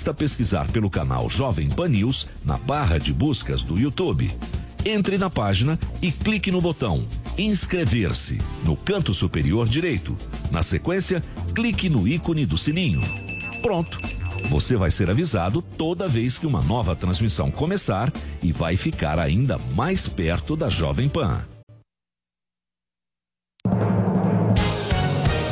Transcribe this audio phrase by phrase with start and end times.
[0.00, 4.30] Basta pesquisar pelo canal Jovem Pan News na barra de buscas do YouTube.
[4.82, 10.16] Entre na página e clique no botão Inscrever-se no canto superior direito.
[10.50, 11.22] Na sequência,
[11.54, 13.02] clique no ícone do sininho.
[13.60, 13.98] Pronto!
[14.48, 18.10] Você vai ser avisado toda vez que uma nova transmissão começar
[18.42, 21.44] e vai ficar ainda mais perto da Jovem Pan.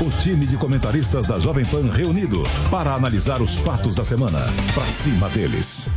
[0.00, 4.46] O time de comentaristas da Jovem Pan reunido para analisar os fatos da semana.
[4.72, 5.88] Pra cima deles.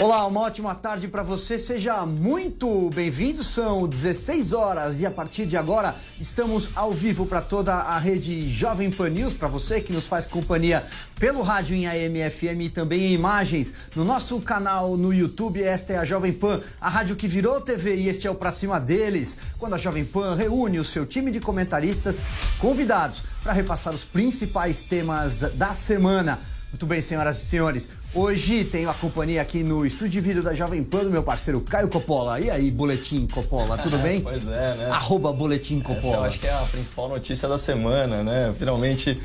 [0.00, 1.56] Olá, uma ótima tarde para você.
[1.56, 3.44] Seja muito bem-vindo.
[3.44, 8.48] São 16 horas e a partir de agora estamos ao vivo para toda a rede
[8.48, 10.84] Jovem Pan News, para você que nos faz companhia
[11.14, 15.62] pelo rádio em AM, FM e também em imagens no nosso canal no YouTube.
[15.62, 18.50] Esta é a Jovem Pan, a rádio que virou TV e este é o Pra
[18.50, 22.20] Cima deles, quando a Jovem Pan reúne o seu time de comentaristas
[22.58, 26.40] convidados para repassar os principais temas da, da semana.
[26.74, 27.88] Muito bem, senhoras e senhores.
[28.12, 31.60] Hoje tenho a companhia aqui no estúdio de vídeo da Jovem Pan do meu parceiro
[31.60, 32.40] Caio Coppola.
[32.40, 34.22] E aí, Boletim Coppola, tudo bem?
[34.22, 34.88] Pois é, né?
[34.90, 36.26] Arroba Boletim Essa eu Coppola.
[36.26, 38.52] acho que é a principal notícia da semana, né?
[38.58, 39.22] Finalmente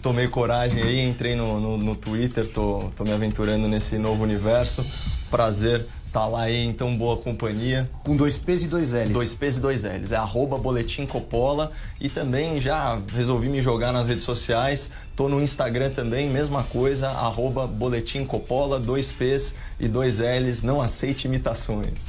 [0.00, 4.82] tomei coragem aí, entrei no, no, no Twitter, tô, tô me aventurando nesse novo universo.
[5.30, 7.88] Prazer estar lá aí em tão boa companhia.
[8.02, 9.12] Com dois P's e dois L's.
[9.12, 10.10] Dois P's e dois L's.
[10.10, 11.70] É arroba Boletim Coppola.
[12.00, 14.90] E também já resolvi me jogar nas redes sociais.
[15.14, 20.62] Tô no Instagram também, mesma coisa, arroba Boletim Coppola, dois P's e dois L's.
[20.62, 22.06] Não aceite imitações.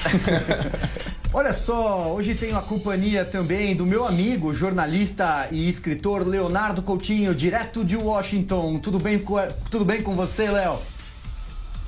[1.34, 7.36] Olha só, hoje tenho a companhia também do meu amigo, jornalista e escritor Leonardo Coutinho,
[7.36, 8.80] direto de Washington.
[8.80, 9.24] Tudo bem,
[9.70, 10.80] tudo bem com você, Léo?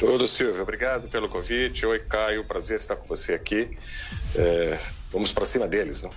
[0.01, 0.63] Tudo, Silvio.
[0.63, 1.85] Obrigado pelo convite.
[1.85, 2.43] Oi, Caio.
[2.43, 3.69] Prazer estar com você aqui.
[4.35, 4.79] É,
[5.11, 6.09] vamos para cima deles, não?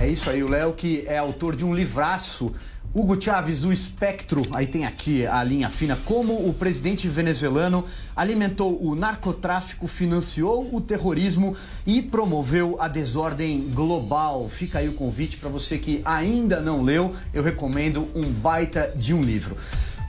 [0.00, 2.54] É isso aí, o Léo que é autor de um livraço.
[2.94, 8.82] Hugo Chávez, o espectro, aí tem aqui a linha fina, como o presidente venezuelano alimentou
[8.82, 11.56] o narcotráfico, financiou o terrorismo
[11.86, 14.48] e promoveu a desordem global.
[14.48, 19.12] Fica aí o convite para você que ainda não leu, eu recomendo um baita de
[19.14, 19.56] um livro.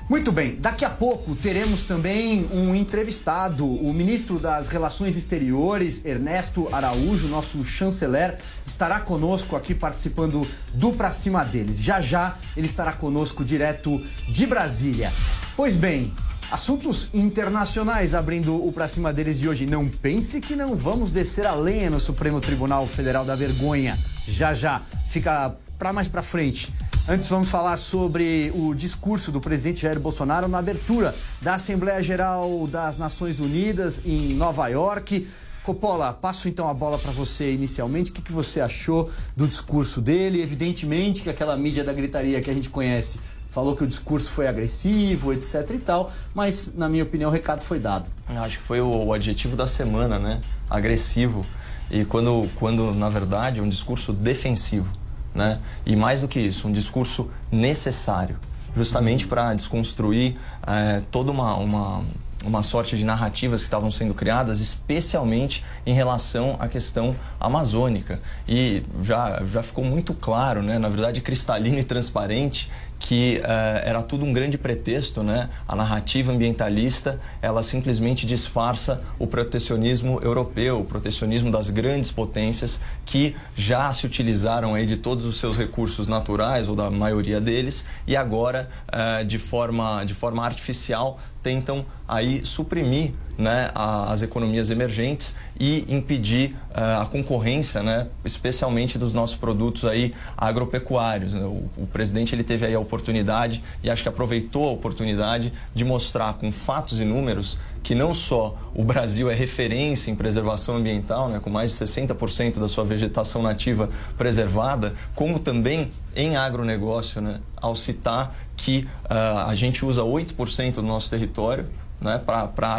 [0.09, 6.67] Muito bem, daqui a pouco teremos também um entrevistado, o ministro das Relações Exteriores, Ernesto
[6.73, 11.79] Araújo, nosso chanceler, estará conosco aqui participando do Pra Cima deles.
[11.79, 15.11] Já já ele estará conosco direto de Brasília.
[15.55, 16.13] Pois bem,
[16.51, 19.65] assuntos internacionais abrindo o Pra Cima deles de hoje.
[19.65, 23.97] Não pense que não vamos descer a lenha no Supremo Tribunal Federal da Vergonha.
[24.27, 26.73] Já já, fica pra mais pra frente.
[27.05, 32.65] Antes vamos falar sobre o discurso do presidente Jair Bolsonaro na abertura da Assembleia Geral
[32.65, 35.27] das Nações Unidas em Nova York.
[35.63, 38.09] Coppola, passo então a bola para você inicialmente.
[38.09, 40.41] O que, que você achou do discurso dele?
[40.41, 43.19] Evidentemente que aquela mídia da gritaria que a gente conhece
[43.49, 47.63] falou que o discurso foi agressivo, etc e tal, mas na minha opinião o recado
[47.63, 48.09] foi dado.
[48.29, 50.39] Eu Acho que foi o, o adjetivo da semana, né?
[50.69, 51.45] Agressivo.
[51.91, 54.87] E quando, quando, na verdade, um discurso defensivo,
[55.33, 55.59] né?
[55.85, 58.37] E mais do que isso, um discurso necessário,
[58.75, 60.35] justamente para desconstruir
[60.65, 62.03] eh, toda uma, uma,
[62.43, 68.19] uma sorte de narrativas que estavam sendo criadas, especialmente em relação à questão amazônica.
[68.47, 72.69] E já, já ficou muito claro, né, na verdade cristalino e transparente,
[73.03, 75.49] que uh, era tudo um grande pretexto, né?
[75.67, 83.35] A narrativa ambientalista, ela simplesmente disfarça o protecionismo europeu, o protecionismo das grandes potências que
[83.57, 88.15] já se utilizaram aí de todos os seus recursos naturais ou da maioria deles e
[88.15, 95.85] agora uh, de forma de forma artificial tentam aí suprimir né, as economias emergentes e
[95.87, 101.33] impedir uh, a concorrência, né, especialmente dos nossos produtos aí agropecuários.
[101.33, 105.85] O, o, presidente ele teve aí a oportunidade e acho que aproveitou a oportunidade de
[105.85, 111.27] mostrar com fatos e números que não só o Brasil é referência em preservação ambiental,
[111.27, 117.39] né, com mais de 60% da sua vegetação nativa preservada, como também em agronegócio, né,
[117.57, 121.65] ao citar que uh, a gente usa 8% do nosso território
[122.01, 122.75] né, para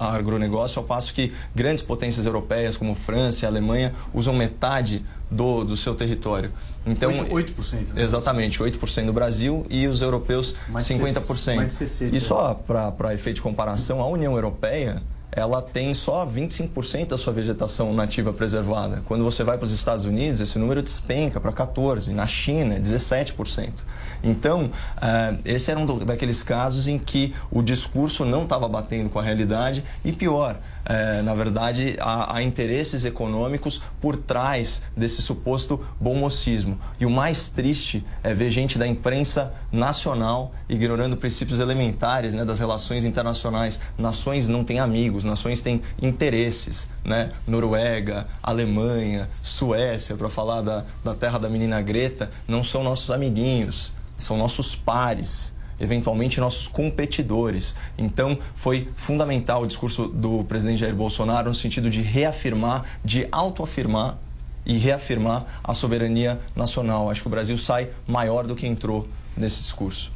[0.00, 5.76] agronegócio, ao passo que grandes potências europeias como França e Alemanha usam metade do, do
[5.76, 6.52] seu território.
[6.84, 7.54] Então, 8%.
[7.54, 8.02] 8% né?
[8.02, 11.56] Exatamente, 8% do Brasil e os europeus mais 50%.
[11.56, 15.02] Mais 60, e só para efeito de comparação, a União Europeia
[15.32, 19.02] ela tem só 25% da sua vegetação nativa preservada.
[19.04, 23.84] Quando você vai para os Estados Unidos, esse número despenca para 14%, na China, 17%.
[24.22, 29.18] Então, uh, esse era um daqueles casos em que o discurso não estava batendo com
[29.18, 35.84] a realidade e pior, uh, na verdade, há, há, interesses econômicos por trás desse suposto
[36.00, 36.78] bom mocismo.
[36.98, 42.60] E o mais triste é ver gente da imprensa nacional ignorando princípios elementares né, das
[42.60, 43.80] relações internacionais.
[43.98, 46.88] Nações não têm amigos, nações têm interesses.
[47.04, 47.32] Né?
[47.46, 53.96] Noruega, Alemanha, Suécia, para falar da, da terra da menina Greta, não são nossos amiguinhos
[54.18, 57.76] são nossos pares, eventualmente nossos competidores.
[57.96, 64.18] Então, foi fundamental o discurso do presidente Jair Bolsonaro no sentido de reafirmar, de autoafirmar
[64.64, 67.10] e reafirmar a soberania nacional.
[67.10, 70.10] Acho que o Brasil sai maior do que entrou nesse discurso.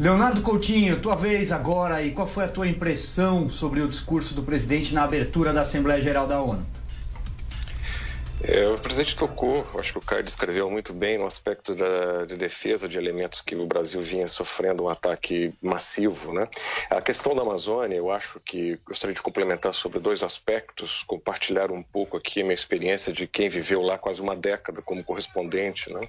[0.00, 4.42] Leonardo Coutinho, tua vez agora e qual foi a tua impressão sobre o discurso do
[4.44, 6.64] presidente na abertura da Assembleia Geral da ONU?
[8.42, 12.36] É, o presidente tocou, acho que o Caio descreveu muito bem no aspecto da, de
[12.36, 16.32] defesa de elementos que o Brasil vinha sofrendo um ataque massivo.
[16.32, 16.48] Né?
[16.88, 21.82] A questão da Amazônia, eu acho que gostaria de complementar sobre dois aspectos, compartilhar um
[21.82, 25.92] pouco aqui a minha experiência de quem viveu lá quase uma década como correspondente.
[25.92, 26.08] Né?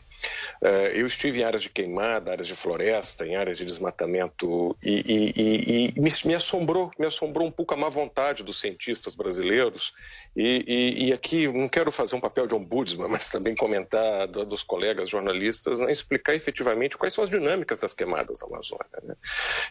[0.61, 5.03] É, eu estive em áreas de queimada, áreas de floresta, em áreas de desmatamento e,
[5.05, 9.15] e, e, e me, me, assombrou, me assombrou um pouco a má vontade dos cientistas
[9.15, 9.93] brasileiros
[10.35, 14.61] e, aqui não quero fazer um um papel de ombudsman, mas também comentar do, dos
[14.61, 18.85] colegas jornalistas, né, explicar efetivamente quais são as dinâmicas das queimadas da Amazônia.
[19.03, 19.15] Né?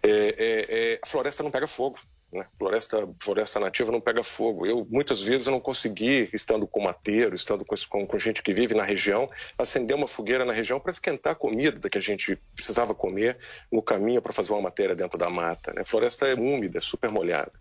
[0.03, 1.99] É, é, é, a floresta não pega fogo.
[2.33, 2.47] Né?
[2.59, 4.67] Floresta, floresta nativa não pega fogo.
[4.67, 8.53] Eu, muitas vezes, eu não consegui, estando com mateiro, estando com, com, com gente que
[8.53, 12.37] vive na região, acender uma fogueira na região para esquentar a comida que a gente
[12.55, 13.39] precisava comer
[13.73, 15.73] no caminho para fazer uma matéria dentro da mata.
[15.73, 15.85] Né?
[15.85, 17.53] Floresta é úmida, é super molhada.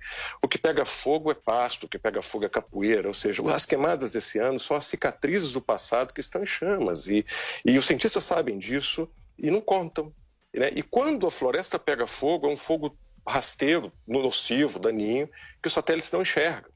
[0.41, 3.65] O que pega fogo é pasto, o que pega fogo é capoeira, ou seja, as
[3.65, 7.07] queimadas desse ano são as cicatrizes do passado que estão em chamas.
[7.07, 7.25] E,
[7.65, 10.13] e os cientistas sabem disso e não contam.
[10.53, 10.71] Né?
[10.75, 15.29] E quando a floresta pega fogo, é um fogo rasteiro, nocivo, daninho,
[15.61, 16.71] que os satélites não enxergam.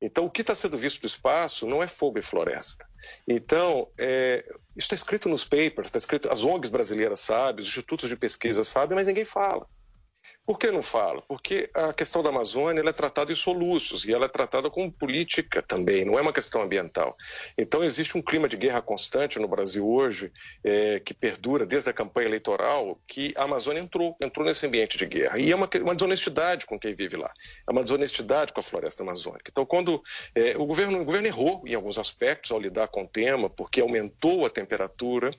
[0.00, 2.84] Então, o que está sendo visto do espaço não é fogo e floresta.
[3.26, 4.42] Então, é,
[4.76, 8.64] isso está escrito nos papers, está escrito, as ONGs brasileiras sabem, os institutos de pesquisa
[8.64, 9.64] sabem, mas ninguém fala.
[10.44, 11.22] Por que não fala?
[11.22, 15.62] Porque a questão da Amazônia é tratada em soluços e ela é tratada como política
[15.62, 17.16] também, não é uma questão ambiental.
[17.56, 20.32] Então existe um clima de guerra constante no Brasil hoje,
[20.64, 25.06] é, que perdura desde a campanha eleitoral, que a Amazônia entrou, entrou nesse ambiente de
[25.06, 25.38] guerra.
[25.38, 27.32] E é uma, uma desonestidade com quem vive lá,
[27.68, 29.48] é uma desonestidade com a floresta amazônica.
[29.48, 30.02] Então quando
[30.34, 33.80] é, o, governo, o governo errou em alguns aspectos ao lidar com o tema, porque
[33.80, 35.30] aumentou a temperatura,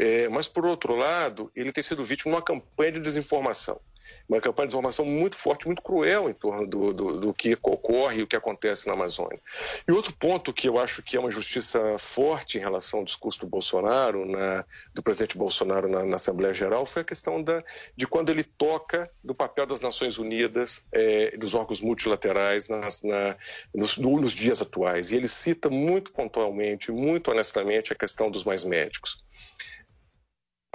[0.00, 3.80] é, mas, por outro lado, ele tem sido vítima de uma campanha de desinformação
[4.28, 8.20] uma campanha de informação muito forte, muito cruel em torno do, do, do que ocorre
[8.20, 9.40] e o que acontece na Amazônia.
[9.86, 13.40] E outro ponto que eu acho que é uma justiça forte em relação ao discurso
[13.40, 17.64] do Bolsonaro, na, do presidente Bolsonaro na, na, Assembleia Geral, foi a questão da,
[17.96, 23.36] de quando ele toca do papel das Nações Unidas, é, dos órgãos multilaterais nas, na,
[23.74, 25.10] nos, nos dias atuais.
[25.10, 29.22] E ele cita muito pontualmente, muito honestamente, a questão dos mais médicos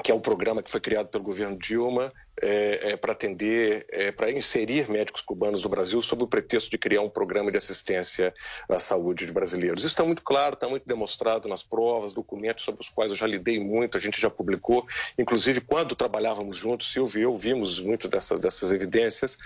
[0.03, 4.11] que é o programa que foi criado pelo governo Dilma é, é, para atender, é,
[4.11, 8.33] para inserir médicos cubanos no Brasil sob o pretexto de criar um programa de assistência
[8.67, 9.83] à saúde de brasileiros.
[9.83, 13.27] Isso está muito claro, está muito demonstrado nas provas, documentos sobre os quais eu já
[13.27, 14.85] lidei muito, a gente já publicou,
[15.17, 19.37] inclusive quando trabalhávamos juntos, Silvio e eu vimos muito dessas, dessas evidências.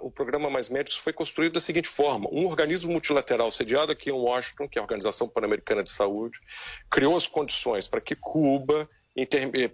[0.00, 4.14] o programa Mais Médicos foi construído da seguinte forma: um organismo multilateral sediado aqui em
[4.14, 6.40] Washington, que é a Organização Pan-Americana de Saúde,
[6.90, 8.88] criou as condições para que Cuba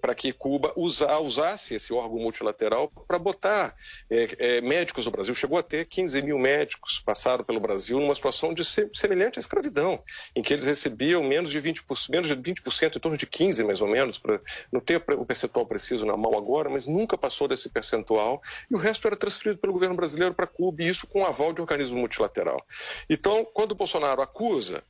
[0.01, 3.75] para que Cuba usa, usasse esse órgão multilateral para botar
[4.11, 5.35] é, é, médicos no Brasil.
[5.35, 10.03] Chegou a ter 15 mil médicos passaram pelo Brasil numa situação de semelhante à escravidão,
[10.35, 13.81] em que eles recebiam menos de 20%, menos de 20% em torno de 15% mais
[13.81, 14.41] ou menos, para
[14.73, 18.79] não ter o percentual preciso na mão agora, mas nunca passou desse percentual, e o
[18.79, 22.65] resto era transferido pelo governo brasileiro para Cuba, e isso com aval de organismo multilateral.
[23.09, 24.83] Então, quando o Bolsonaro acusa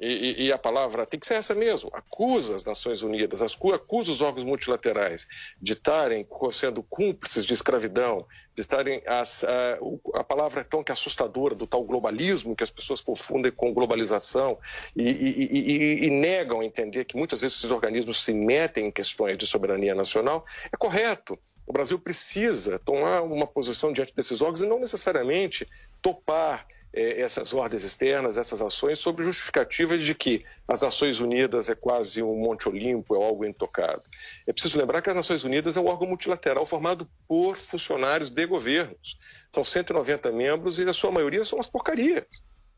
[0.00, 4.20] e, e, a palavra tem que ser essa mesmo, acusa as Nações Unidas, acusa os
[4.20, 5.26] órgãos multilaterais
[5.60, 8.24] de estarem sendo cúmplices de escravidão,
[8.54, 9.02] de estarem.
[9.06, 9.78] As, a,
[10.14, 14.56] a, palavra é tão que assustadora do tal globalismo que as pessoas confundem com globalização
[14.94, 19.48] e, e, e, negam entender que muitas vezes esses organismos se metem em questões de
[19.48, 21.36] soberania nacional, é correto.
[21.66, 25.68] O Brasil precisa tomar uma posição diante desses órgãos e não necessariamente
[26.00, 32.22] topar essas ordens externas, essas ações, sob justificativas de que as Nações Unidas é quase
[32.22, 34.02] um Monte Olimpo, é algo intocado.
[34.46, 38.46] É preciso lembrar que as Nações Unidas é um órgão multilateral formado por funcionários de
[38.46, 39.18] governos.
[39.50, 42.24] São 190 membros e a sua maioria são as porcarias.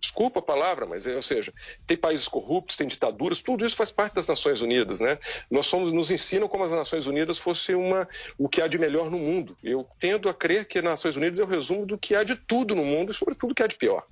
[0.01, 1.53] Desculpa a palavra, mas, é, ou seja,
[1.87, 5.19] tem países corruptos, tem ditaduras, tudo isso faz parte das Nações Unidas, né?
[5.51, 9.11] Nós somos, nos ensinam como as Nações Unidas fosse uma, o que há de melhor
[9.11, 9.57] no mundo.
[9.63, 12.35] Eu tendo a crer que as Nações Unidas é o resumo do que há de
[12.35, 14.07] tudo no mundo e, sobretudo, o que há de pior.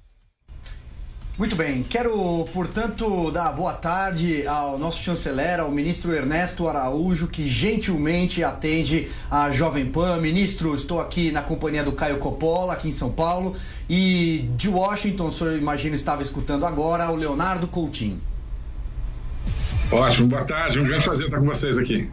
[1.39, 7.47] Muito bem, quero, portanto, dar boa tarde ao nosso chanceler, ao ministro Ernesto Araújo, que
[7.47, 10.21] gentilmente atende a Jovem Pan.
[10.21, 13.55] Ministro, estou aqui na companhia do Caio Coppola, aqui em São Paulo,
[13.89, 18.21] e de Washington, o senhor imagino estava escutando agora, o Leonardo Coutinho.
[19.93, 22.11] Ótimo, boa tarde, um grande prazer estar com vocês aqui.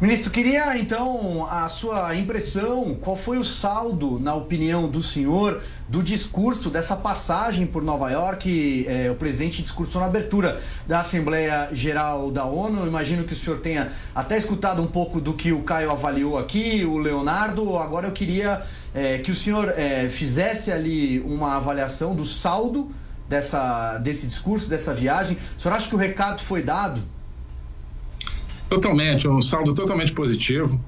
[0.00, 6.04] Ministro, queria então a sua impressão, qual foi o saldo, na opinião do senhor, do
[6.04, 12.30] discurso, dessa passagem por Nova York, é, o presidente discursou na abertura da Assembleia Geral
[12.30, 12.86] da ONU.
[12.86, 16.84] Imagino que o senhor tenha até escutado um pouco do que o Caio avaliou aqui,
[16.84, 17.76] o Leonardo.
[17.76, 18.62] Agora eu queria
[18.94, 22.88] é, que o senhor é, fizesse ali uma avaliação do saldo
[23.28, 25.36] dessa, desse discurso, dessa viagem.
[25.58, 27.17] O senhor acha que o recado foi dado?
[28.68, 30.78] Totalmente, um saldo totalmente positivo.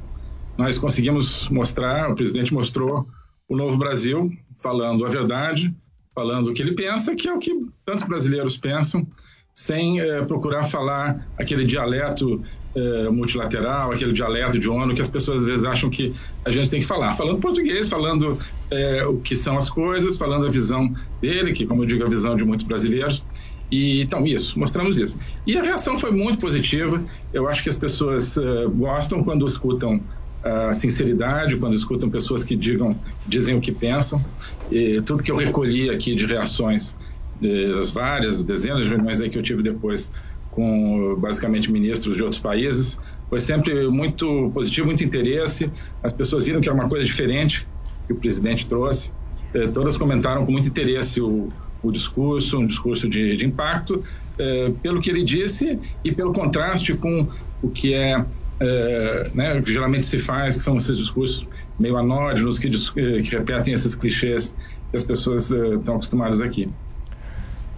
[0.56, 3.08] Nós conseguimos mostrar, o presidente mostrou
[3.48, 5.74] o novo Brasil, falando a verdade,
[6.14, 7.50] falando o que ele pensa, que é o que
[7.84, 9.06] tantos brasileiros pensam,
[9.54, 12.42] sem eh, procurar falar aquele dialeto
[12.74, 16.70] eh, multilateral, aquele dialeto de ONU que as pessoas às vezes acham que a gente
[16.70, 17.14] tem que falar.
[17.14, 18.38] Falando português, falando
[18.70, 22.06] eh, o que são as coisas, falando a visão dele, que, como eu digo, é
[22.06, 23.24] a visão de muitos brasileiros.
[23.70, 25.16] E, então, isso, mostramos isso.
[25.46, 27.02] E a reação foi muito positiva.
[27.32, 30.00] Eu acho que as pessoas uh, gostam quando escutam
[30.42, 34.24] a sinceridade, quando escutam pessoas que digam, dizem o que pensam.
[34.70, 36.96] E tudo que eu recolhi aqui de reações,
[37.42, 40.10] eh, as várias dezenas de reuniões aí que eu tive depois
[40.50, 42.98] com basicamente ministros de outros países,
[43.28, 45.70] foi sempre muito positivo, muito interesse.
[46.02, 47.68] As pessoas viram que era uma coisa diferente
[48.06, 49.12] que o presidente trouxe.
[49.54, 54.04] Eh, todas comentaram com muito interesse o o discurso, um discurso de, de impacto,
[54.38, 57.26] é, pelo que ele disse e pelo contraste com
[57.62, 58.24] o que é,
[58.60, 63.74] é né, que geralmente se faz, que são esses discursos meio anódinos, que, que repetem
[63.74, 64.54] esses clichês
[64.90, 66.68] que as pessoas é, estão acostumadas aqui.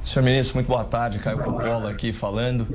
[0.04, 1.20] Senhor ministro, muito boa tarde.
[1.20, 2.66] Caio Coppola aqui falando.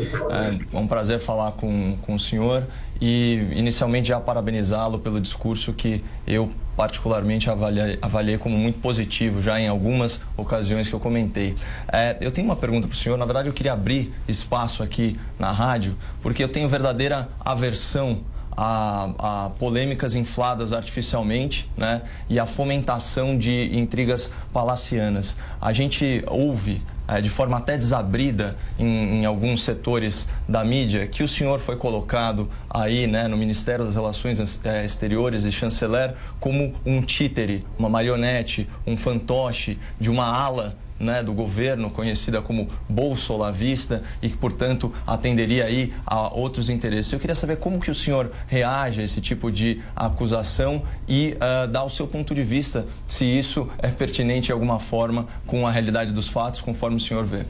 [0.72, 2.63] É um prazer falar com, com o senhor
[3.01, 9.60] e, inicialmente, já parabenizá-lo pelo discurso que eu, particularmente, avaliei, avaliei, como muito positivo, já
[9.60, 11.55] em algumas ocasiões que eu comentei.
[11.91, 13.17] É, eu tenho uma pergunta para o senhor.
[13.17, 18.19] Na verdade, eu queria abrir espaço aqui na rádio, porque eu tenho verdadeira aversão
[18.55, 25.36] a, a, polêmicas infladas artificialmente né, e a fomentação de intrigas palacianas.
[25.60, 26.81] A gente ouve
[27.22, 32.50] de forma até desabrida em, em, alguns setores da mídia, que o senhor foi colocado
[32.70, 38.68] aí né, no Ministério das Relações é, Exteriores e chanceler como um títere, uma marionete,
[38.86, 45.66] um fantoche de uma ala né, do governo, conhecida como Bolsolavista, e que, portanto, atenderia
[45.66, 47.12] aí a outros interesses.
[47.12, 51.68] Eu queria saber como que o senhor reage a esse tipo de acusação e uh,
[51.68, 55.72] dar o seu ponto de vista, se isso é pertinente de alguma forma com a
[55.72, 57.46] realidade dos fatos, conforme o senhor vê.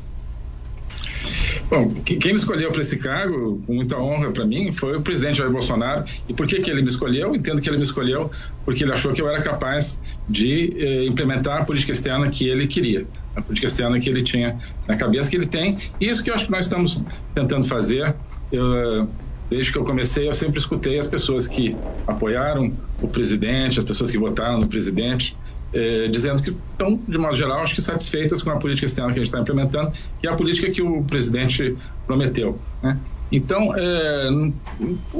[1.69, 5.37] Bom, quem me escolheu para esse cargo, com muita honra para mim, foi o presidente
[5.39, 6.05] Jair Bolsonaro.
[6.27, 7.35] E por que, que ele me escolheu?
[7.35, 8.31] Entendo que ele me escolheu
[8.63, 12.67] porque ele achou que eu era capaz de eh, implementar a política externa que ele
[12.67, 13.05] queria,
[13.37, 15.77] a política externa que ele tinha na cabeça, que ele tem.
[16.01, 18.15] E isso que eu acho que nós estamos tentando fazer.
[18.51, 19.09] Eu,
[19.49, 24.09] desde que eu comecei, eu sempre escutei as pessoas que apoiaram o presidente, as pessoas
[24.09, 25.37] que votaram no presidente
[25.77, 29.19] é, dizendo que estão, de modo geral, acho que satisfeitas com a política externa que
[29.19, 29.91] a gente está implementando,
[30.23, 32.57] é a política que o presidente prometeu.
[32.81, 32.97] Né?
[33.31, 34.29] Então, é,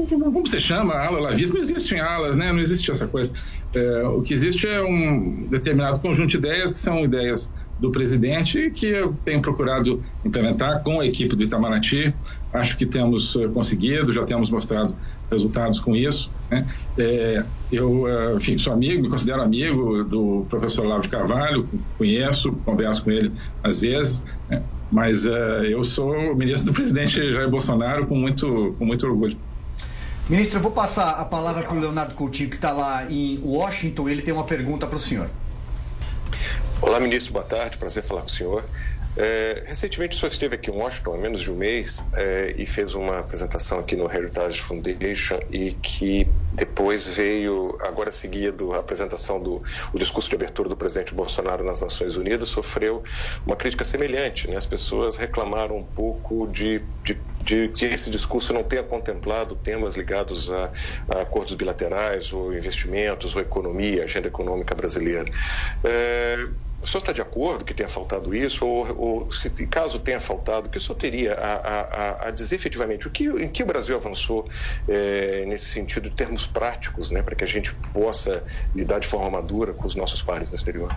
[0.08, 2.52] como você chama, ala lavista, não existem alas, né?
[2.52, 3.32] não existe essa coisa.
[3.72, 8.70] É, o que existe é um determinado conjunto de ideias que são ideias do presidente
[8.70, 12.12] que eu tenho procurado implementar com a equipe do Itamaraty.
[12.52, 14.94] Acho que temos eh, conseguido, já temos mostrado
[15.30, 16.30] resultados com isso.
[16.50, 16.66] Né?
[16.96, 22.52] É, eu, eh, enfim, sou amigo, me considero amigo do professor Olavo de Carvalho, conheço,
[22.64, 24.62] converso com ele às vezes, né?
[24.90, 25.30] mas uh,
[25.68, 29.36] eu sou ministro do presidente Jair Bolsonaro com muito, com muito orgulho.
[30.28, 34.08] Ministro, eu vou passar a palavra para o Leonardo Coutinho, que está lá em Washington.
[34.08, 35.30] Ele tem uma pergunta para o senhor.
[36.80, 38.64] Olá, ministro, boa tarde, prazer falar com o senhor.
[39.20, 42.64] É, recentemente o senhor esteve aqui em Washington há menos de um mês é, e
[42.64, 49.42] fez uma apresentação aqui no Heritage Foundation e que depois veio, agora seguido, a apresentação
[49.42, 49.60] do
[49.92, 53.02] o discurso de abertura do presidente Bolsonaro nas Nações Unidas sofreu
[53.44, 54.48] uma crítica semelhante.
[54.48, 54.56] Né?
[54.56, 59.96] As pessoas reclamaram um pouco de, de de que esse discurso não tenha contemplado temas
[59.96, 60.70] ligados a,
[61.08, 65.24] a acordos bilaterais, ou investimentos, ou economia, agenda econômica brasileira.
[65.82, 66.46] É,
[66.80, 68.64] o senhor está de acordo que tenha faltado isso?
[68.64, 72.54] Ou, ou se caso tenha faltado, o que o senhor teria a, a, a dizer
[72.54, 73.08] efetivamente?
[73.08, 74.48] O que, em que o Brasil avançou
[74.86, 78.44] é, nesse sentido, em termos práticos, né, para que a gente possa
[78.74, 80.94] lidar de forma madura com os nossos pares no exterior?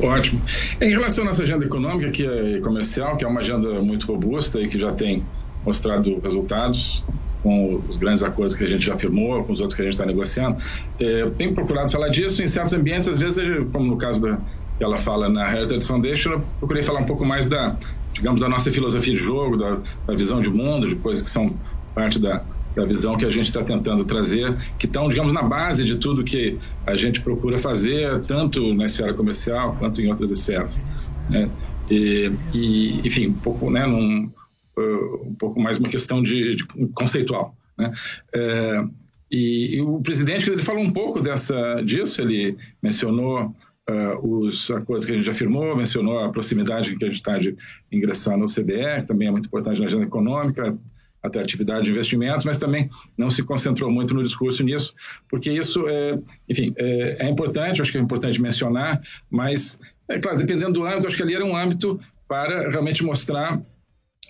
[0.00, 0.40] Ótimo.
[0.80, 4.60] Em relação à nossa agenda econômica que é comercial, que é uma agenda muito robusta
[4.60, 5.26] e que já tem
[5.64, 7.04] mostrado resultados,
[7.42, 9.94] com os grandes acordos que a gente já firmou, com os outros que a gente
[9.94, 10.56] está negociando.
[10.98, 14.38] É, tenho procurado falar disso em certos ambientes, às vezes, como no caso da
[14.78, 17.76] que ela fala na Heritage Foundation, eu procurei falar um pouco mais da,
[18.12, 21.50] digamos, da nossa filosofia de jogo, da, da visão de mundo, de coisas que são
[21.96, 22.44] parte da,
[22.76, 26.22] da visão que a gente está tentando trazer, que estão, digamos, na base de tudo
[26.22, 30.80] que a gente procura fazer, tanto na esfera comercial quanto em outras esferas.
[31.28, 31.50] Né?
[31.90, 34.30] E, e, enfim, um pouco, né, num,
[34.78, 37.56] um pouco mais uma questão de, de conceitual.
[37.76, 37.92] Né?
[38.34, 38.84] É,
[39.30, 42.20] e, e, o presidente ele falou um pouco dessa disso.
[42.20, 43.52] Ele mencionou
[43.88, 47.38] uh, os acordos que a gente já firmou, mencionou a proximidade que a gente está
[47.38, 47.56] de
[47.92, 50.74] ingressar no CDE, que também é muito importante na agenda econômica,
[51.22, 52.88] até atividade de investimentos, mas também
[53.18, 54.94] não se concentrou muito no discurso nisso,
[55.28, 56.16] porque isso, é,
[56.48, 61.06] enfim, é, é importante, acho que é importante mencionar, mas, é claro, dependendo do âmbito,
[61.08, 63.60] acho que ali era um âmbito para realmente mostrar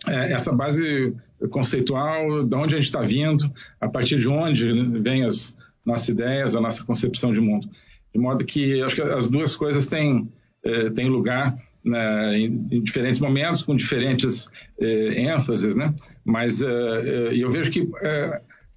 [0.08, 1.14] essa base
[1.50, 6.54] conceitual, de onde a gente está vindo, a partir de onde vêm as nossas ideias,
[6.54, 7.68] a nossa concepção de mundo.
[8.12, 10.30] De modo que acho que as duas coisas têm,
[10.64, 14.48] é, têm lugar né, em, diferentes momentos, com diferentes
[14.80, 15.94] é, ênfases, né?
[16.24, 17.88] mas é, é, eu vejo que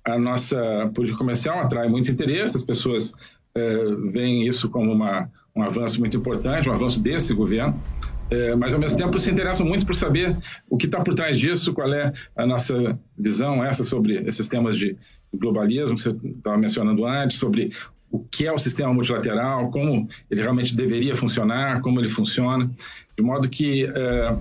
[0.03, 3.13] a nossa política comercial atrai muito interesse, as pessoas
[4.11, 7.79] veem isso como uma, um avanço muito importante, um avanço desse governo
[8.31, 10.37] é, mas ao mesmo tempo se interessam muito por saber
[10.69, 14.77] o que está por trás disso, qual é a nossa visão essa sobre esses temas
[14.77, 14.95] de
[15.33, 17.73] globalismo que você estava mencionando antes, sobre
[18.09, 22.71] o que é o sistema multilateral, como ele realmente deveria funcionar, como ele funciona,
[23.17, 24.37] de modo que é,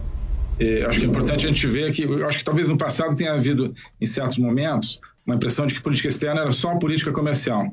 [0.60, 3.32] é, acho que é importante a gente ver que, acho que talvez no passado tenha
[3.32, 7.72] havido, em certos momentos, uma impressão de que política externa era só política comercial.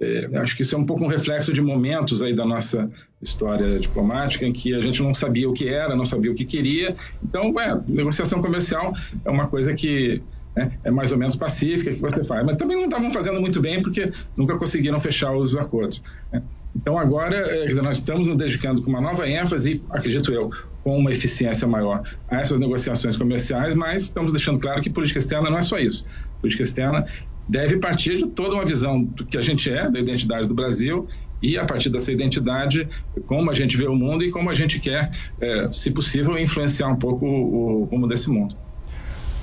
[0.00, 3.78] É, acho que isso é um pouco um reflexo de momentos aí da nossa história
[3.78, 6.94] diplomática em que a gente não sabia o que era, não sabia o que queria.
[7.22, 10.22] Então, é, negociação comercial é uma coisa que
[10.56, 13.60] né, é mais ou menos pacífica que você faz, mas também não estavam fazendo muito
[13.60, 16.02] bem porque nunca conseguiram fechar os acordos.
[16.32, 16.42] Né?
[16.74, 20.50] Então, agora, é, nós estamos nos dedicando com uma nova ênfase, acredito eu,
[20.82, 25.50] com uma eficiência maior a essas negociações comerciais, mas estamos deixando claro que política externa
[25.50, 26.06] não é só isso.
[26.40, 27.04] Política externa
[27.50, 31.08] deve partir de toda uma visão do que a gente é, da identidade do Brasil,
[31.42, 32.88] e a partir dessa identidade,
[33.26, 35.10] como a gente vê o mundo e como a gente quer,
[35.40, 38.54] é, se possível, influenciar um pouco o rumo desse mundo.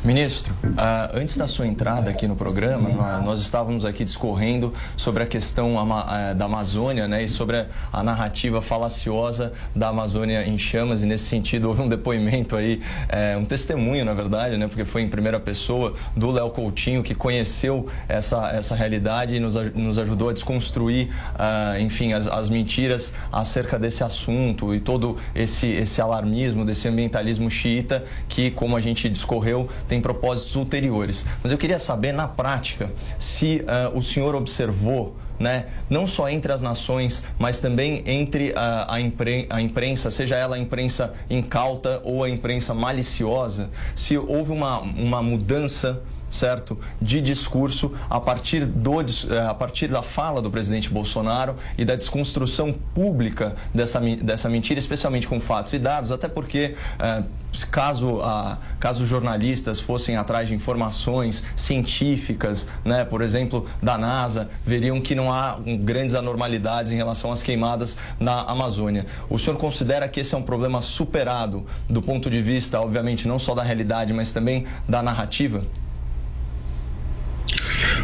[0.03, 5.23] Ministro, ah, antes da sua entrada aqui no programa, nó- nós estávamos aqui discorrendo sobre
[5.23, 11.03] a questão ah, da Amazônia né, e sobre a, narrativa falaciosa da Amazônia em chamas.
[11.03, 12.79] E nesse sentido, houve um depoimento aí,
[13.09, 17.15] eh, um testemunho, na verdade, né, porque foi em primeira pessoa do Léo Coutinho, que
[17.15, 23.13] conheceu essa, essa realidade e nos, nos ajudou a desconstruir, ah, enfim, as, as mentiras
[23.31, 29.09] acerca desse assunto e todo esse, esse alarmismo, desse ambientalismo xiita que, como a gente
[29.09, 31.25] discorreu, tem propósitos ulteriores.
[31.41, 35.67] Mas eu queria saber, na prática, se ah, o senhor observou né?
[35.89, 40.55] não só entre as nações, mas também entre a, a, impren- a imprensa, seja ela
[40.55, 47.93] a imprensa incauta ou a imprensa maliciosa, se houve uma, uma mudança certo de discurso
[48.09, 53.55] a partir do eh, a partir da fala do presidente Bolsonaro e da desconstrução pública
[53.73, 57.23] dessa dessa mentira especialmente com fatos e dados até porque eh,
[57.71, 64.99] caso a caso jornalistas fossem atrás de informações científicas né por exemplo da NASA veriam
[64.99, 69.05] que não há grandes anormalidades em relação às queimadas na Amazônia.
[69.29, 73.39] O senhor considera que esse é um problema superado do ponto de vista obviamente não
[73.39, 75.63] só da realidade mas também da narrativa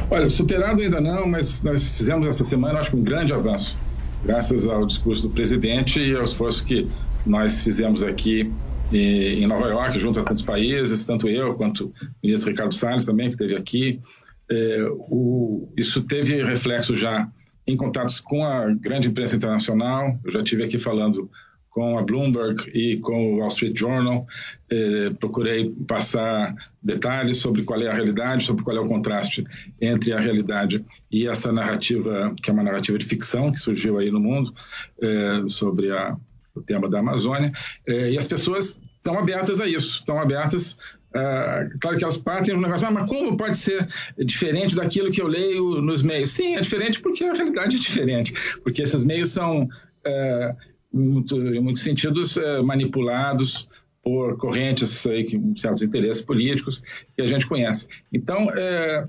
[0.09, 3.77] Olha, superado ainda não, mas nós fizemos essa semana, acho que um grande avanço,
[4.23, 6.87] graças ao discurso do presidente e ao esforço que
[7.25, 8.51] nós fizemos aqui
[8.93, 13.05] eh, em Nova York, junto a tantos países, tanto eu quanto o ministro Ricardo Salles
[13.05, 13.99] também, que esteve aqui.
[14.49, 17.27] Eh, o, isso teve reflexo já
[17.65, 20.19] em contatos com a grande imprensa internacional.
[20.23, 21.29] Eu já tive aqui falando
[21.73, 24.27] com a Bloomberg e com o Wall Street Journal.
[24.69, 29.43] Eh, procurei passar detalhes sobre qual é a realidade, sobre qual é o contraste
[29.81, 30.81] entre a realidade
[31.11, 34.53] e essa narrativa, que é uma narrativa de ficção que surgiu aí no mundo,
[35.01, 36.15] eh, sobre a,
[36.53, 37.51] o tema da Amazônia.
[37.87, 40.77] Eh, e as pessoas estão abertas a isso, estão abertas.
[41.15, 45.21] ah, claro que elas partem do negócio, ah, mas como pode ser diferente daquilo que
[45.21, 46.31] eu leio nos meios?
[46.31, 48.33] Sim, é diferente porque a realidade é diferente,
[48.63, 49.67] porque esses meios são
[50.05, 50.55] eh,
[50.93, 53.67] em muitos sentidos, eh, manipulados
[54.03, 55.25] por correntes aí,
[55.57, 56.83] certos interesses políticos
[57.15, 57.87] que a gente conhece.
[58.11, 59.07] Então, eh,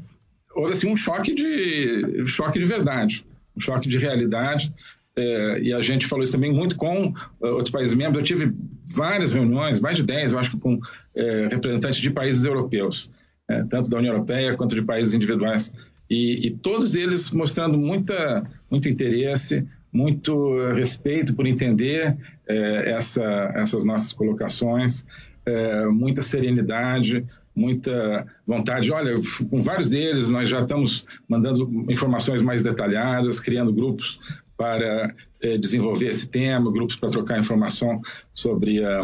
[0.55, 4.73] houve assim, um choque de, choque de verdade, um choque de realidade.
[5.17, 8.19] eh, e a gente falou isso também muito com eh, outros países membros.
[8.19, 8.53] Eu tive
[8.95, 10.81] várias reuniões, mais de 10, eu acho com
[11.15, 13.09] eh, representantes de países europeus,
[13.49, 15.73] eh, tanto da União Europeia quanto de países individuais.
[16.11, 22.17] E, e todos eles mostrando muita, muito interesse, muito eh, respeito por entender
[22.49, 23.23] eh, essa,
[23.55, 25.07] essas nossas colocações,
[25.47, 28.91] eh, muita serenidade, muita vontade.
[28.91, 29.17] Olha,
[29.49, 34.19] com vários deles nós já estamos mandando informações mais detalhadas, criando grupos
[34.57, 38.03] para eh, desenvolver esse tema, grupos para trocar informação
[38.35, 39.03] sobre a,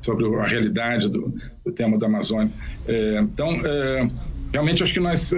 [0.00, 1.32] sobre a realidade do,
[1.64, 2.50] do tema da Amazônia.
[3.20, 3.56] Então,
[4.52, 5.32] realmente acho que nós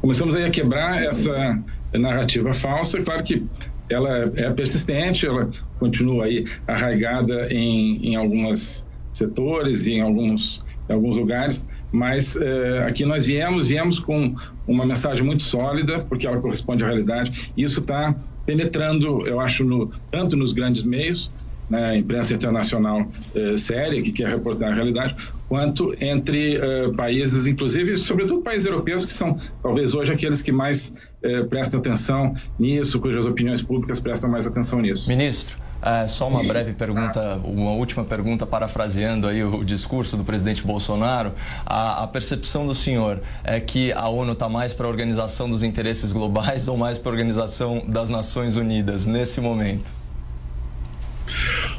[0.00, 1.58] começamos aí a quebrar essa
[1.98, 3.02] narrativa falsa.
[3.02, 3.46] Claro que
[3.88, 10.92] ela é persistente, ela continua aí arraigada em, em alguns setores e em alguns, em
[10.92, 14.34] alguns lugares, mas eh, aqui nós viemos, viemos com
[14.66, 19.64] uma mensagem muito sólida, porque ela corresponde à realidade, e isso está penetrando, eu acho,
[19.64, 21.30] no, tanto nos grandes meios,
[21.74, 25.16] né, a imprensa internacional eh, séria, que quer reportar a realidade,
[25.48, 30.94] quanto entre eh, países, inclusive, sobretudo países europeus, que são talvez hoje aqueles que mais
[31.22, 35.08] eh, prestam atenção nisso, cujas opiniões públicas prestam mais atenção nisso.
[35.08, 40.62] Ministro, é, só uma breve pergunta, uma última pergunta, parafraseando aí o, discurso do presidente
[40.62, 41.32] Bolsonaro.
[41.66, 45.62] A, a percepção do senhor é que a ONU está mais para a organização dos
[45.62, 50.03] interesses globais ou mais para a organização das Nações Unidas nesse momento?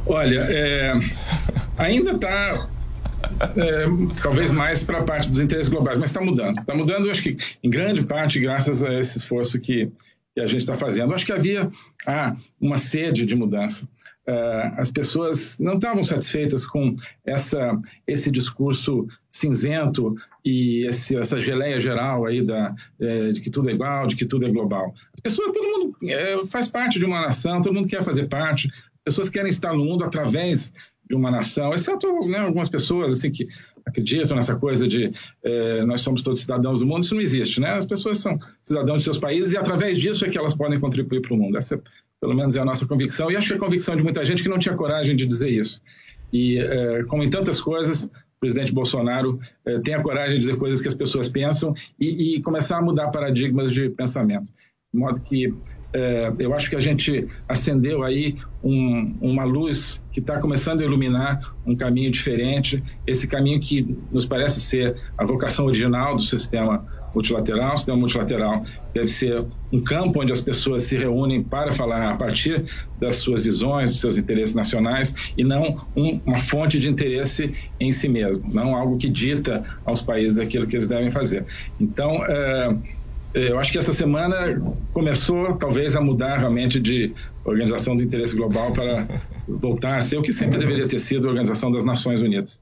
[0.08, 0.94] Olha, é,
[1.78, 2.70] ainda está
[3.58, 3.86] é,
[4.22, 6.58] talvez mais para a parte dos interesses globais, mas está mudando.
[6.58, 9.92] Está mudando, acho que em grande parte graças a esse esforço que,
[10.34, 11.14] que a gente está fazendo.
[11.14, 11.70] Acho que havia
[12.06, 13.88] ah, uma sede de mudança.
[14.28, 21.80] Uh, as pessoas não estavam satisfeitas com essa, esse discurso cinzento e esse, essa geleia
[21.80, 24.96] geral aí da, é, de que tudo é igual, de que tudo é global.
[25.14, 28.68] As pessoas, todo mundo é, faz parte de uma nação, todo mundo quer fazer parte,
[29.06, 30.74] pessoas querem estar no mundo através
[31.08, 33.48] de uma nação, exceto né, algumas pessoas assim que
[33.86, 35.14] acreditam nessa coisa de
[35.44, 37.74] eh, nós somos todos cidadãos do mundo, isso não existe, né?
[37.74, 41.22] As pessoas são cidadãos de seus países e através disso é que elas podem contribuir
[41.22, 41.56] para o mundo.
[41.56, 41.80] Essa,
[42.20, 44.42] pelo menos, é a nossa convicção e acho que é a convicção de muita gente
[44.42, 45.84] que não tinha coragem de dizer isso.
[46.34, 50.58] E eh, como em tantas coisas, o presidente Bolsonaro eh, tem a coragem de dizer
[50.58, 54.52] coisas que as pessoas pensam e, e começar a mudar paradigmas de pensamento,
[54.92, 55.54] de modo que
[55.96, 60.84] é, eu acho que a gente acendeu aí um, uma luz que está começando a
[60.84, 66.86] iluminar um caminho diferente, esse caminho que nos parece ser a vocação original do sistema
[67.14, 67.74] multilateral.
[67.74, 72.18] O sistema multilateral deve ser um campo onde as pessoas se reúnem para falar a
[72.18, 72.66] partir
[73.00, 77.94] das suas visões, dos seus interesses nacionais e não um, uma fonte de interesse em
[77.94, 81.46] si mesmo, não algo que dita aos países aquilo que eles devem fazer.
[81.80, 82.78] Então, é,
[83.36, 84.62] eu acho que essa semana
[84.94, 89.08] começou talvez a mudar realmente de organização do interesse global para
[89.48, 92.62] voltar a ser o que sempre deveria ter sido a Organização das Nações Unidas.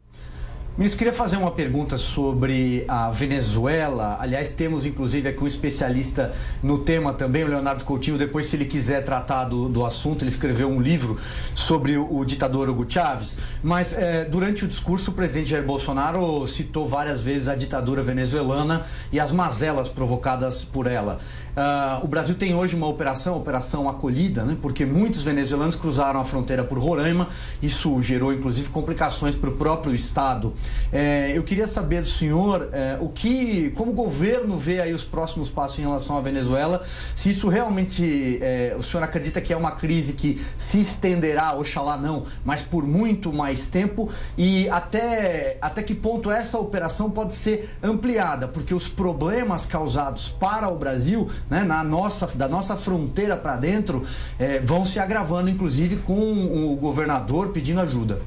[0.76, 4.18] Ministro, queria fazer uma pergunta sobre a Venezuela.
[4.20, 6.34] Aliás, temos inclusive aqui um especialista
[6.64, 8.18] no tema também, o Leonardo Coutinho.
[8.18, 11.20] Depois, se ele quiser tratar do, do assunto, ele escreveu um livro
[11.54, 13.38] sobre o, o ditador Hugo Chávez.
[13.62, 18.84] Mas é, durante o discurso, o presidente Jair Bolsonaro citou várias vezes a ditadura venezuelana
[19.12, 21.20] e as mazelas provocadas por ela.
[21.56, 26.26] Uh, o Brasil tem hoje uma operação, Operação Acolhida, né, porque muitos venezuelanos cruzaram a
[26.26, 27.28] fronteira por Roraima.
[27.62, 30.54] Isso gerou, inclusive, complicações para o próprio Estado.
[30.92, 35.04] É, eu queria saber do senhor é, o que, como o governo vê aí os
[35.04, 39.58] próximos passos em relação à Venezuela, se isso realmente é, o senhor acredita que é
[39.58, 45.84] uma crise que se estenderá, oxalá não, mas por muito mais tempo e até, até
[45.84, 51.64] que ponto essa operação pode ser ampliada, porque os problemas causados para o Brasil né,
[51.64, 54.04] na nossa, da nossa fronteira para dentro,
[54.40, 58.22] é, vão se agravando, inclusive com o governador pedindo ajuda.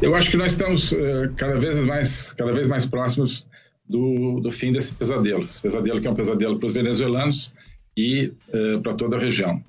[0.00, 3.48] Eu acho que nós estamos uh, cada vez mais, cada vez mais próximos
[3.88, 5.42] do, do fim desse pesadelo.
[5.42, 7.52] Esse pesadelo que é um pesadelo para os venezuelanos
[7.96, 9.60] e uh, para toda a região.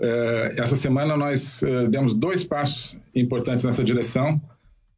[0.00, 4.40] Uh, essa semana nós demos dois passos importantes nessa direção.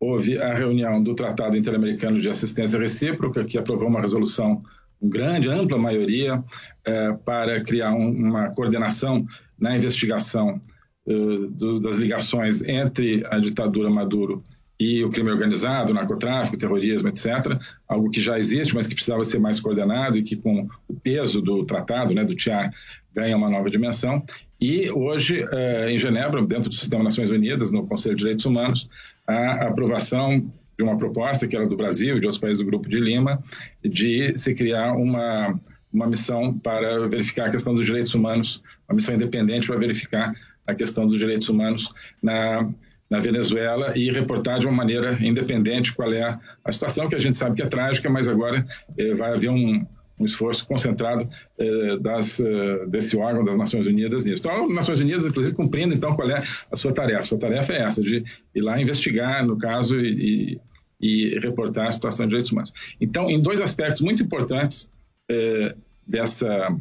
[0.01, 4.63] Houve a reunião do Tratado Interamericano de Assistência Recíproca, que aprovou uma resolução
[5.09, 6.43] grande, ampla maioria,
[6.85, 9.27] é, para criar um, uma coordenação
[9.59, 10.61] na investigação
[11.07, 14.43] uh, do, das ligações entre a ditadura Maduro
[14.79, 17.57] e o crime organizado, narcotráfico, terrorismo, etc.
[17.87, 21.41] Algo que já existe, mas que precisava ser mais coordenado e que, com o peso
[21.41, 22.73] do tratado, né, do TIAR,
[23.15, 24.21] ganha uma nova dimensão.
[24.61, 28.89] E hoje, uh, em Genebra, dentro do Sistema Nações Unidas, no Conselho de Direitos Humanos,
[29.27, 32.89] a aprovação de uma proposta que era do Brasil e de outros países do Grupo
[32.89, 33.41] de Lima,
[33.85, 35.59] de se criar uma,
[35.93, 40.35] uma missão para verificar a questão dos direitos humanos, uma missão independente para verificar
[40.67, 42.69] a questão dos direitos humanos na,
[43.11, 47.37] na Venezuela e reportar de uma maneira independente qual é a situação, que a gente
[47.37, 49.85] sabe que é trágica, mas agora eh, vai haver um,
[50.23, 54.43] um esforço concentrado eh, das, eh, desse órgão das Nações Unidas nisso.
[54.43, 57.23] Então, as Nações Unidas, inclusive, cumprindo então qual é a sua tarefa.
[57.25, 60.61] Sua tarefa é essa, de ir lá investigar, no caso, e,
[61.01, 62.73] e reportar a situação de direitos humanos.
[63.01, 64.89] Então, em dois aspectos muito importantes
[65.29, 65.75] é,
[66.07, 66.75] dessa,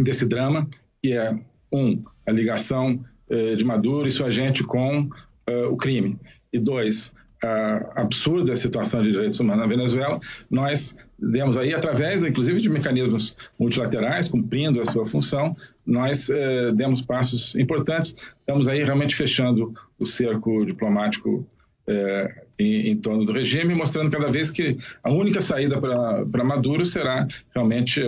[0.00, 0.68] desse drama,
[1.00, 1.38] que é,
[1.72, 5.06] um, a ligação é, de Maduro e sua gente com
[5.46, 6.18] é, o crime,
[6.52, 10.18] e dois, a absurda situação de direitos humanos na Venezuela,
[10.50, 17.00] nós demos aí, através, inclusive, de mecanismos multilaterais, cumprindo a sua função, nós eh, demos
[17.00, 18.14] passos importantes.
[18.40, 21.46] Estamos aí realmente fechando o cerco diplomático
[21.86, 26.84] é, em, em, torno do regime, mostrando cada vez que a única saída para Maduro
[26.84, 28.02] será realmente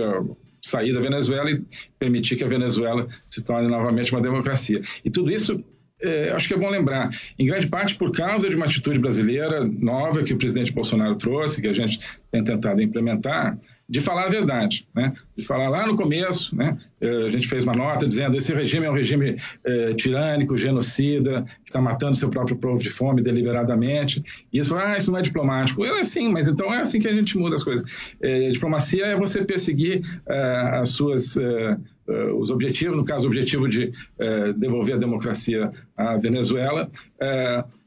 [0.61, 1.63] sair da Venezuela e
[1.97, 4.81] permitir que a Venezuela se torne novamente uma democracia.
[5.03, 5.63] E tudo isso
[6.01, 9.63] é, acho que é bom lembrar, em grande parte por causa de uma atitude brasileira
[9.63, 11.99] nova que o presidente Bolsonaro trouxe, que a gente
[12.31, 15.13] tem tentado implementar, de falar a verdade, né?
[15.35, 16.77] de falar lá no começo, né?
[17.01, 19.35] Eh, a gente fez uma nota dizendo esse regime é um regime
[19.65, 24.23] é, tirânico, genocida, que está matando seu próprio povo de fome deliberadamente.
[24.53, 25.83] E isso, ah, isso não é diplomático.
[25.83, 27.85] É assim, mas então é assim que a gente muda as coisas.
[28.21, 31.35] É, diplomacia é você perseguir é, as suas
[32.37, 33.91] os objetivos, no caso, o objetivo de
[34.57, 36.89] devolver a democracia à Venezuela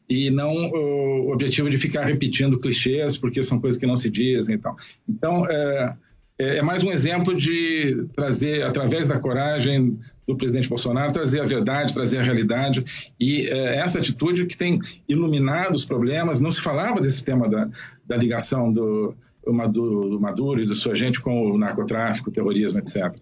[0.08, 4.56] e não o objetivo de ficar repetindo clichês, porque são coisas que não se dizem
[4.56, 4.76] e tal.
[5.08, 11.40] Então, é, é, mais um exemplo de trazer, através da coragem do presidente Bolsonaro, trazer
[11.40, 12.84] a verdade, trazer a realidade,
[13.20, 16.40] e é, essa atitude que tem iluminado os problemas.
[16.40, 17.68] Não se falava desse tema da,
[18.04, 23.14] da ligação do, do Maduro e da sua gente com o narcotráfico, o terrorismo, etc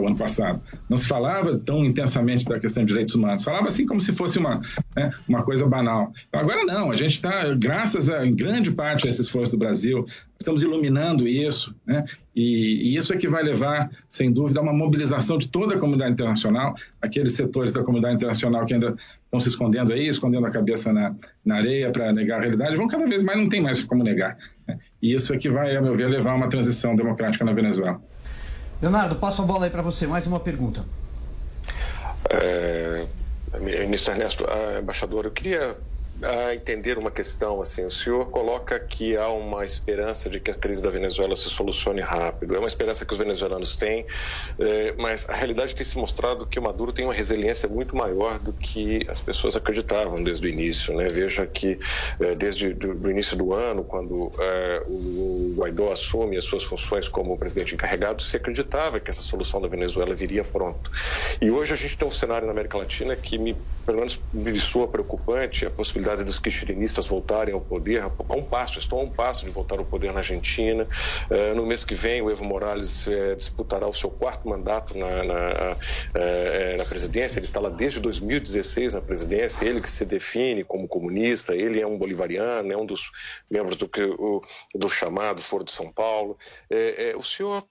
[0.00, 0.60] o ano passado.
[0.88, 4.38] Não se falava tão intensamente da questão de direitos humanos, falava assim como se fosse
[4.38, 4.60] uma,
[4.96, 6.12] né, uma coisa banal.
[6.28, 9.58] Então, agora não, a gente está, graças a, em grande parte a esse esforço do
[9.58, 10.06] Brasil,
[10.38, 12.04] estamos iluminando isso, né,
[12.34, 15.78] e, e, isso é que vai levar, sem dúvida, a uma mobilização de toda a
[15.78, 20.50] comunidade internacional, aqueles setores da comunidade internacional que ainda estão se escondendo aí, escondendo a
[20.50, 23.82] cabeça na, na areia para negar a realidade, vão cada vez mais, não tem mais
[23.84, 24.36] como negar.
[24.66, 24.78] Né?
[25.00, 28.00] E isso é que vai, a meu ver, levar a uma transição democrática na Venezuela.
[28.80, 30.06] Leonardo, passo a bola aí para você.
[30.06, 30.84] Mais uma pergunta.
[32.28, 33.06] É,
[33.60, 35.76] ministro Ernesto, ah, embaixador, eu queria
[36.22, 37.84] a entender uma questão assim.
[37.84, 42.00] O senhor coloca que há uma esperança de que a crise da Venezuela se solucione
[42.00, 42.54] rápido.
[42.54, 44.06] É uma esperança que os venezuelanos têm,
[44.58, 48.38] eh, mas a realidade tem se mostrado que o Maduro tem uma resiliência muito maior
[48.38, 50.94] do que as pessoas acreditavam desde o início.
[50.94, 51.08] Né?
[51.10, 51.78] Veja que
[52.20, 57.36] eh, desde o início do ano, quando eh, o Guaidó assume as suas funções como
[57.36, 60.90] presidente encarregado, se acreditava que essa solução da Venezuela viria pronto.
[61.40, 64.58] E hoje a gente tem um cenário na América Latina que me, pelo menos me
[64.60, 69.10] soa preocupante a possibilidade dos kirchneristas voltarem ao poder, a um passo, estão a um
[69.10, 70.86] passo de voltar ao poder na Argentina.
[71.30, 75.24] Uh, no mês que vem, o Evo Morales uh, disputará o seu quarto mandato na,
[75.24, 77.38] na, uh, na, presidência.
[77.38, 81.86] Ele está lá desde 2016 na presidência, ele que se define como comunista, ele é
[81.86, 83.10] um bolivariano, é um dos
[83.50, 83.90] membros do,
[84.74, 86.36] do chamado Foro de São Paulo.
[87.16, 87.64] o senhor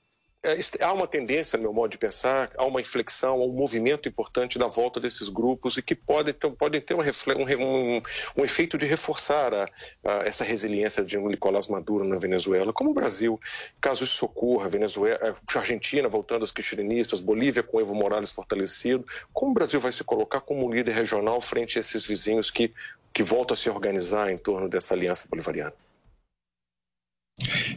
[0.82, 4.60] há uma tendência, no meu modo de pensar, há uma inflexão, há um movimento importante
[4.60, 8.02] da volta desses grupos e que podem ter, podem ter um, um,
[8.38, 9.70] um, efeito de reforçar a,
[10.04, 12.74] a, essa resiliência de um Nicolás Maduro na Venezuela.
[12.74, 13.40] Como o Brasil,
[13.80, 19.52] caso isso ocorra, Venezuela, a Argentina voltando aos kirchneristas, Bolívia com Evo Morales fortalecido, como
[19.52, 22.74] o Brasil vai se colocar como líder regional frente a esses vizinhos que,
[23.14, 25.74] que voltam a se organizar em torno dessa aliança bolivariana?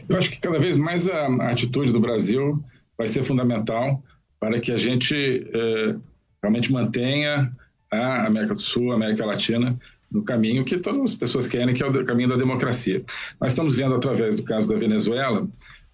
[0.07, 2.63] Eu acho que cada vez mais a, a atitude do Brasil
[2.97, 4.03] vai ser fundamental
[4.39, 5.95] para que a gente é,
[6.41, 7.51] realmente mantenha
[7.91, 9.77] a América do Sul, a América Latina
[10.11, 13.03] no caminho que todas as pessoas querem, que é o caminho da democracia.
[13.39, 15.47] Nós estamos vendo através do caso da Venezuela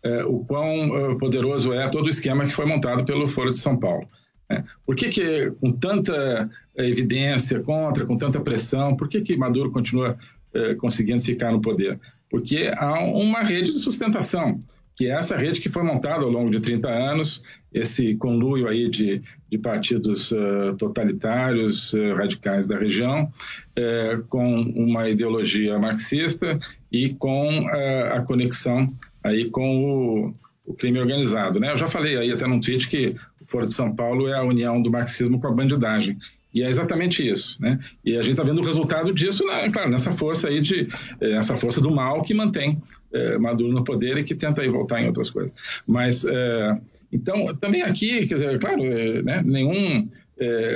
[0.03, 3.59] é, o quão é, poderoso é todo o esquema que foi montado pelo Foro de
[3.59, 4.07] São Paulo.
[4.49, 4.63] Né?
[4.85, 10.17] Por que, que, com tanta evidência contra, com tanta pressão, por que, que Maduro continua
[10.53, 11.99] é, conseguindo ficar no poder?
[12.33, 14.59] Porque há uma rede de sustentação,
[14.95, 18.89] que é essa rede que foi montada ao longo de 30 anos, esse conluio aí
[18.89, 24.43] de, de partidos uh, totalitários, uh, radicais da região, uh, com
[24.75, 26.57] uma ideologia marxista
[26.91, 27.67] e com
[28.11, 28.91] a conexão
[29.23, 30.33] aí com o,
[30.65, 31.59] o crime organizado.
[31.59, 31.71] Né?
[31.71, 34.43] Eu já falei aí até num tweet que o Foro de São Paulo é a
[34.43, 36.17] união do marxismo com a bandidagem.
[36.53, 37.79] E é exatamente isso, né?
[38.05, 40.87] E a gente está vendo o resultado disso, né, claro, nessa força aí de,
[41.19, 42.77] eh, essa força do mal que mantém
[43.11, 45.51] é, Maduro no poder e que tenta aí voltar em outras coisas.
[45.87, 46.77] Mas, é,
[47.11, 48.83] então, também aqui, quer dizer, claro,
[49.23, 50.07] né, nenhum,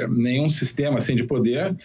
[0.09, 1.75] nenhum sistema assim de poder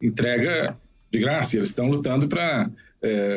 [0.00, 0.76] entrega
[1.10, 1.56] de graça.
[1.56, 2.70] Eles estão lutando para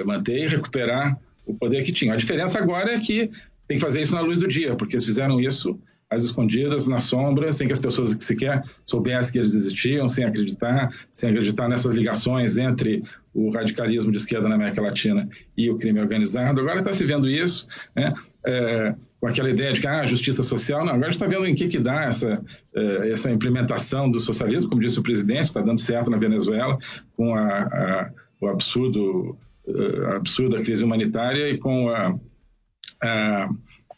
[0.05, 2.13] manter e recuperar o poder que tinham.
[2.13, 3.31] A diferença agora é que
[3.67, 5.79] tem que fazer isso na luz do dia, porque eles fizeram isso
[6.13, 10.23] às escondidas, na sombra, sem que as pessoas que sequer soubessem que eles existiam, sem
[10.23, 15.77] acreditar, sem acreditar nessas ligações entre o radicalismo de esquerda na América Latina e o
[15.77, 16.61] crime organizado.
[16.61, 18.13] Agora está se vendo isso, né,
[18.45, 20.85] é, com aquela ideia de que ah, justiça social.
[20.85, 22.43] Não, agora está vendo em que, que dá essa,
[22.75, 26.77] é, essa implementação do socialismo, como disse o presidente, está dando certo na Venezuela,
[27.17, 29.35] com a, a, o absurdo,
[29.67, 32.15] a é, absurda crise humanitária e com a, a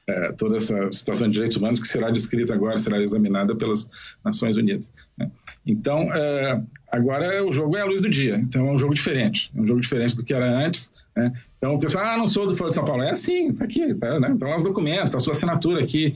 [0.07, 3.87] é, toda essa situação de direitos humanos que será descrita agora, será examinada pelas
[4.23, 4.91] Nações Unidas.
[5.17, 5.31] Né?
[5.65, 9.51] Então, é, agora o jogo é a luz do dia, então é um jogo diferente,
[9.55, 10.91] é um jogo diferente do que era antes.
[11.15, 11.33] Né?
[11.57, 13.03] Então o pessoal, ah, não sou do Foro de São Paulo.
[13.03, 14.35] É assim, está aqui, está né?
[14.39, 16.13] tá lá os documentos, está a sua assinatura aqui.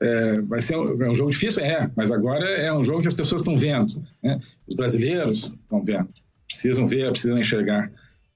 [0.00, 1.62] É, vai ser um, é um jogo difícil?
[1.62, 4.04] É, mas agora é um jogo que as pessoas estão vendo.
[4.20, 4.40] Né?
[4.66, 6.08] Os brasileiros estão vendo,
[6.48, 7.88] precisam ver, precisam enxergar.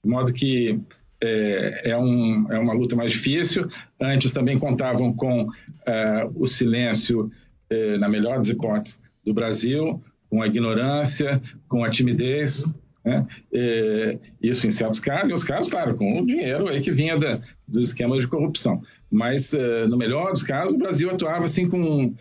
[0.04, 0.78] De modo que
[1.26, 3.68] é, é, um, é uma luta mais difícil.
[4.00, 5.48] Antes também contavam com
[5.86, 7.30] é, o silêncio,
[7.68, 12.74] é, na melhor das hipóteses, do Brasil, com a ignorância, com a timidez.
[13.04, 13.26] Né?
[13.52, 17.16] É, isso em certos casos, e os casos, claro, com o dinheiro aí que vinha
[17.18, 18.82] da, dos esquemas de corrupção.
[19.10, 19.52] Mas,
[19.88, 22.12] no melhor dos casos, o Brasil atuava assim com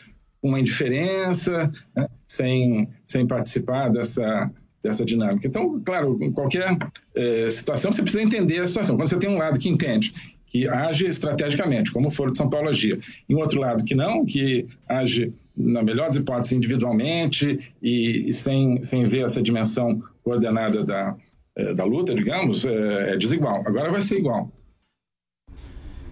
[0.41, 2.07] uma indiferença, né?
[2.27, 4.51] sem, sem participar dessa
[4.85, 5.47] dessa dinâmica.
[5.47, 6.77] Então, claro, em qualquer
[7.15, 8.95] é, situação você precisa entender a situação.
[8.95, 10.13] Quando você tem um lado que entende,
[10.45, 13.95] que age estrategicamente, como o Foro de São Paulo agia, e um outro lado que
[13.95, 19.99] não, que age, na melhor das hipóteses, individualmente e, e sem, sem ver essa dimensão
[20.23, 21.15] coordenada da,
[21.55, 23.63] é, da luta, digamos, é, é desigual.
[23.65, 24.51] Agora vai ser igual.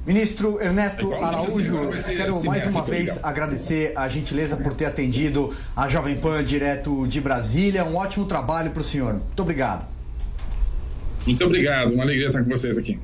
[0.05, 6.15] Ministro Ernesto Araújo, quero mais uma vez agradecer a gentileza por ter atendido a Jovem
[6.15, 7.85] Pan direto de Brasília.
[7.85, 9.13] Um ótimo trabalho para o senhor.
[9.13, 9.87] Muito obrigado.
[11.25, 12.99] Muito obrigado, uma alegria estar com vocês aqui.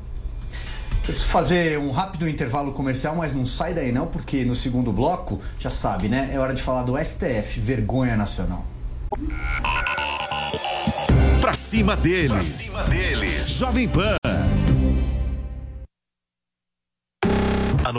[1.03, 4.91] Eu preciso fazer um rápido intervalo comercial, mas não sai daí não, porque no segundo
[4.91, 6.29] bloco, já sabe, né?
[6.33, 8.65] É hora de falar do STF, vergonha nacional.
[11.39, 12.29] Pra cima deles.
[12.29, 13.47] Pra cima deles.
[13.47, 14.18] Jovem Pan.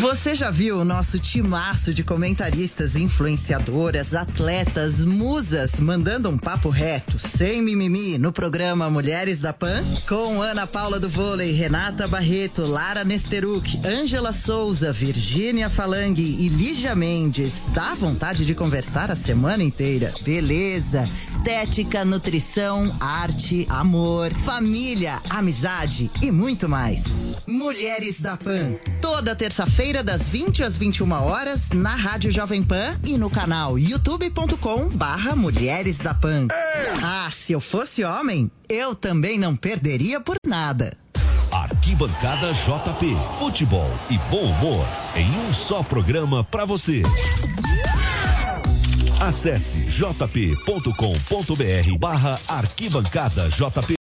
[0.00, 7.18] Você já viu o nosso timaço de comentaristas, influenciadoras, atletas, musas mandando um papo reto,
[7.18, 9.84] sem mimimi, no programa Mulheres da Pan?
[10.08, 16.94] Com Ana Paula do Vôlei, Renata Barreto, Lara Nesteruk, Ângela Souza, Virgínia Falangue e Lígia
[16.94, 17.62] Mendes.
[17.72, 20.12] Dá vontade de conversar a semana inteira.
[20.22, 27.04] Beleza, estética, nutrição, arte, amor, família, amizade e muito mais.
[27.46, 33.18] Mulheres da Pan, toda terça-feira das 20 às 21 horas na Rádio Jovem Pan e
[33.18, 36.48] no canal youtube.com barra Mulheres da Pan.
[37.02, 40.96] Ah, se eu fosse homem, eu também não perderia por nada.
[41.52, 43.14] Arquibancada JP.
[43.38, 47.02] Futebol e bom humor em um só programa pra você.
[49.20, 50.94] Acesse jp.com.br
[51.98, 53.94] barra arquibancada JP.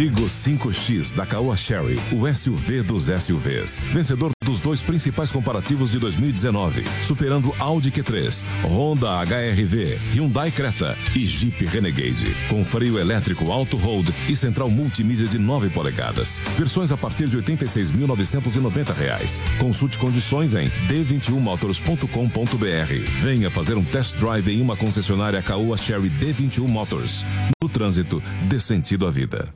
[0.00, 3.78] Tigo 5X da Caoa Sherry, o SUV dos SUVs.
[3.92, 11.26] Vencedor dos dois principais comparativos de 2019, superando Audi Q3, Honda HRV, Hyundai Creta e
[11.26, 12.34] Jeep Renegade.
[12.48, 16.40] Com freio elétrico Auto Hold e central multimídia de 9 polegadas.
[16.56, 19.42] Versões a partir de 86.990 reais.
[19.58, 23.20] Consulte condições em d21motors.com.br.
[23.20, 27.22] Venha fazer um test drive em uma concessionária Caoa Sherry D21 Motors.
[27.62, 29.52] No trânsito, dê sentido à vida.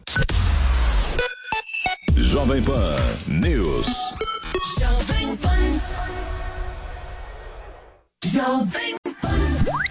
[2.35, 3.87] Jovem Pan News.
[4.81, 5.81] Jovem Pan.
[8.27, 8.97] Jovem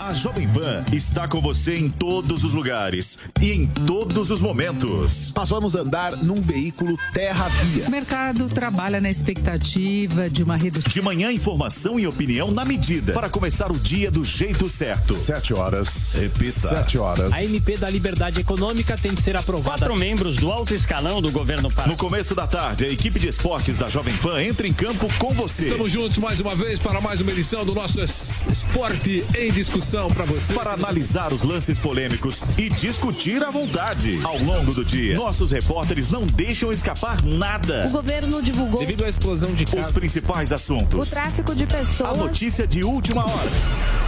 [0.05, 5.31] A Jovem Pan está com você em todos os lugares e em todos os momentos.
[5.33, 7.87] Nós vamos andar num veículo terra-via.
[7.87, 10.91] O mercado trabalha na expectativa de uma redução.
[10.91, 15.13] De manhã, informação e opinião na medida para começar o dia do jeito certo.
[15.13, 16.15] Sete horas.
[16.15, 16.51] Repita.
[16.67, 17.31] Sete horas.
[17.31, 19.77] A MP da Liberdade Econômica tem que ser aprovada.
[19.85, 21.87] Quatro membros do alto escalão do governo Pará.
[21.87, 25.33] No começo da tarde, a equipe de esportes da Jovem Pan entra em campo com
[25.33, 25.69] você.
[25.69, 29.92] Estamos juntos mais uma vez para mais uma edição do nosso es- Esporte em Discussão
[29.93, 30.53] para você.
[30.55, 34.19] Para analisar os lances polêmicos e discutir à vontade.
[34.23, 37.85] Ao longo do dia, nossos repórteres não deixam escapar nada.
[37.87, 39.93] O governo divulgou Devido à explosão de Os casos.
[39.93, 41.09] principais o assuntos.
[41.09, 42.17] tráfico de A pessoas.
[42.17, 43.51] notícia de última hora.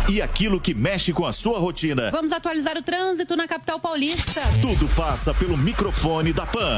[0.10, 2.10] E aquilo que mexe com a sua rotina.
[2.12, 4.42] Vamos atualizar o trânsito na capital paulista.
[4.62, 6.78] Tudo passa pelo microfone da Pan.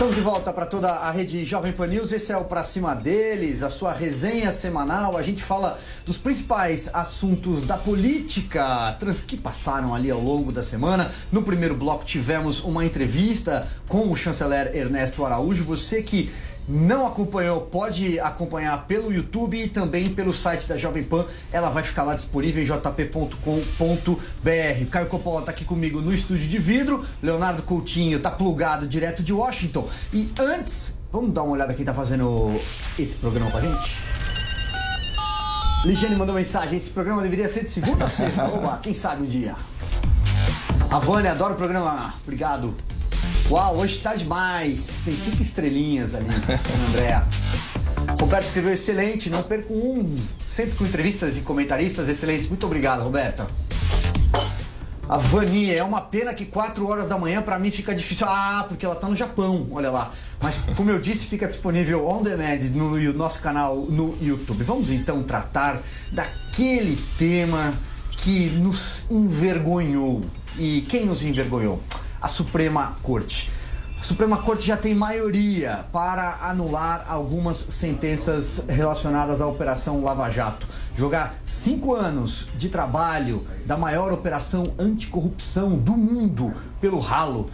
[0.00, 2.10] Estamos de volta para toda a rede Jovem Pan News.
[2.10, 5.14] Esse é o Pra Cima deles, a sua resenha semanal.
[5.14, 10.62] A gente fala dos principais assuntos da política trans que passaram ali ao longo da
[10.62, 11.10] semana.
[11.30, 15.64] No primeiro bloco tivemos uma entrevista com o chanceler Ernesto Araújo.
[15.64, 16.32] Você que
[16.68, 21.24] não acompanhou, pode acompanhar pelo YouTube e também pelo site da Jovem Pan.
[21.52, 23.36] Ela vai ficar lá disponível em jp.com.br.
[24.90, 27.04] Caio Coppola está aqui comigo no estúdio de vidro.
[27.22, 29.88] Leonardo Coutinho está plugado direto de Washington.
[30.12, 32.60] E antes, vamos dar uma olhada quem está fazendo
[32.98, 34.20] esse programa com a gente?
[35.84, 38.44] Ligiane mandou mensagem: esse programa deveria ser de segunda a sexta.
[38.52, 39.56] Oba, quem sabe um dia.
[40.90, 42.14] A Vânia adora o programa.
[42.22, 42.74] Obrigado.
[43.50, 45.02] Uau, hoje tá demais.
[45.04, 46.28] Tem cinco estrelinhas ali,
[46.88, 47.24] Andréa.
[48.20, 50.20] Roberto escreveu excelente, não perco um.
[50.46, 52.46] Sempre com entrevistas e comentaristas excelentes.
[52.46, 53.48] Muito obrigado, Roberta.
[55.08, 58.24] A Vani, é uma pena que 4 horas da manhã pra mim fica difícil.
[58.28, 60.12] Ah, porque ela tá no Japão, olha lá.
[60.40, 64.62] Mas como eu disse, fica disponível on demand no, no nosso canal no YouTube.
[64.62, 65.80] Vamos então tratar
[66.12, 67.74] daquele tema
[68.12, 70.20] que nos envergonhou.
[70.56, 71.82] E quem nos envergonhou?
[72.20, 73.50] A Suprema Corte.
[73.98, 80.66] A Suprema Corte já tem maioria para anular algumas sentenças relacionadas à Operação Lava Jato.
[80.94, 87.48] Jogar cinco anos de trabalho da maior operação anticorrupção do mundo pelo ralo.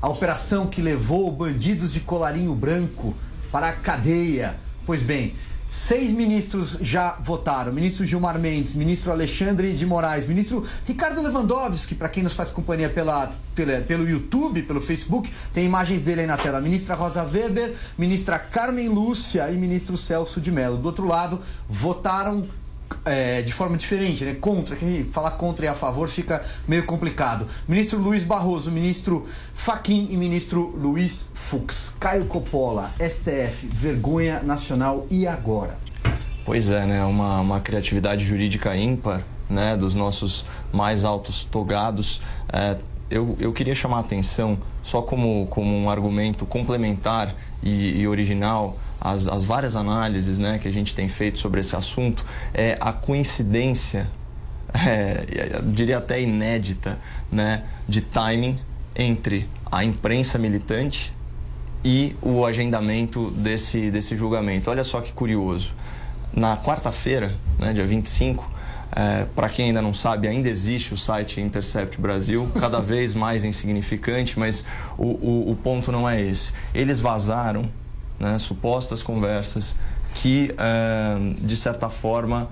[0.00, 3.14] A operação que levou bandidos de colarinho branco
[3.52, 4.56] para a cadeia.
[4.86, 5.34] Pois bem,
[5.68, 12.08] Seis ministros já votaram: ministro Gilmar Mendes, ministro Alexandre de Moraes, ministro Ricardo Lewandowski, para
[12.08, 16.36] quem nos faz companhia pela, pela- pelo YouTube, pelo Facebook, tem imagens dele aí na
[16.36, 20.76] tela: ministra Rosa Weber, ministra Carmen Lúcia e ministro Celso de Mello.
[20.78, 22.46] Do outro lado, votaram
[23.04, 24.34] é, de forma diferente, né?
[24.34, 27.46] Contra, que falar contra e a favor fica meio complicado.
[27.68, 31.92] Ministro Luiz Barroso, ministro Faquim e ministro Luiz Fux.
[32.00, 35.78] Caio Coppola, STF, vergonha nacional e agora?
[36.44, 37.04] Pois é, né?
[37.04, 39.76] Uma, uma criatividade jurídica ímpar, né?
[39.76, 42.20] Dos nossos mais altos togados.
[42.52, 42.76] É,
[43.10, 47.32] eu, eu queria chamar a atenção, só como, como um argumento complementar
[47.62, 48.76] e, e original,
[49.12, 52.92] as, as várias análises né, que a gente tem feito sobre esse assunto, é a
[52.92, 54.10] coincidência,
[54.74, 56.98] é, diria até inédita,
[57.30, 58.58] né, de timing
[58.94, 61.14] entre a imprensa militante
[61.84, 64.70] e o agendamento desse, desse julgamento.
[64.70, 65.72] Olha só que curioso.
[66.34, 68.50] Na quarta-feira, né, dia 25,
[68.90, 73.44] é, para quem ainda não sabe, ainda existe o site Intercept Brasil, cada vez mais
[73.44, 74.64] insignificante, mas
[74.98, 76.52] o, o, o ponto não é esse.
[76.74, 77.68] Eles vazaram
[78.18, 79.76] né, supostas conversas
[80.14, 82.48] que, é, de certa forma,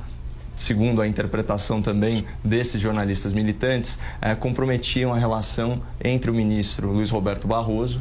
[0.54, 7.10] segundo a interpretação também desses jornalistas militantes, é, comprometiam a relação entre o ministro Luiz
[7.10, 8.00] Roberto Barroso,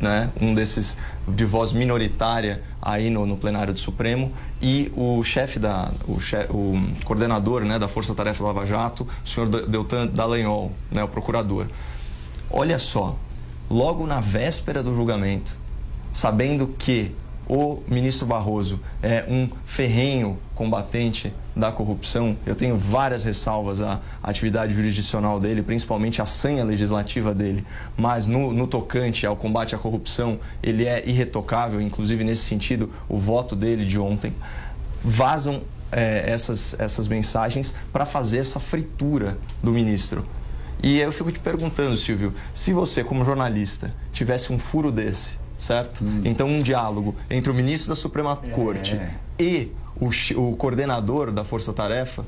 [0.00, 4.32] né, um desses de voz minoritária aí no, no plenário do Supremo
[4.62, 9.28] e o chefe da o, chefe, o coordenador né, da Força Tarefa Lava Jato, o
[9.28, 11.66] senhor Deltan Dallagnol, né, o procurador.
[12.50, 13.16] Olha só,
[13.68, 15.56] logo na véspera do julgamento,
[16.16, 17.14] sabendo que
[17.46, 22.38] o ministro Barroso é um ferrenho combatente da corrupção.
[22.46, 27.66] Eu tenho várias ressalvas à atividade jurisdicional dele, principalmente à sanha legislativa dele,
[27.98, 33.18] mas no, no tocante ao combate à corrupção, ele é irretocável, inclusive nesse sentido, o
[33.18, 34.32] voto dele de ontem.
[35.04, 40.24] Vazam é, essas, essas mensagens para fazer essa fritura do ministro.
[40.82, 46.04] E eu fico te perguntando, Silvio, se você, como jornalista, tivesse um furo desse, certo?
[46.04, 46.22] Hum.
[46.24, 48.50] Então, um diálogo entre o ministro da Suprema é.
[48.50, 49.00] Corte
[49.38, 52.24] e o, o coordenador da Força Tarefa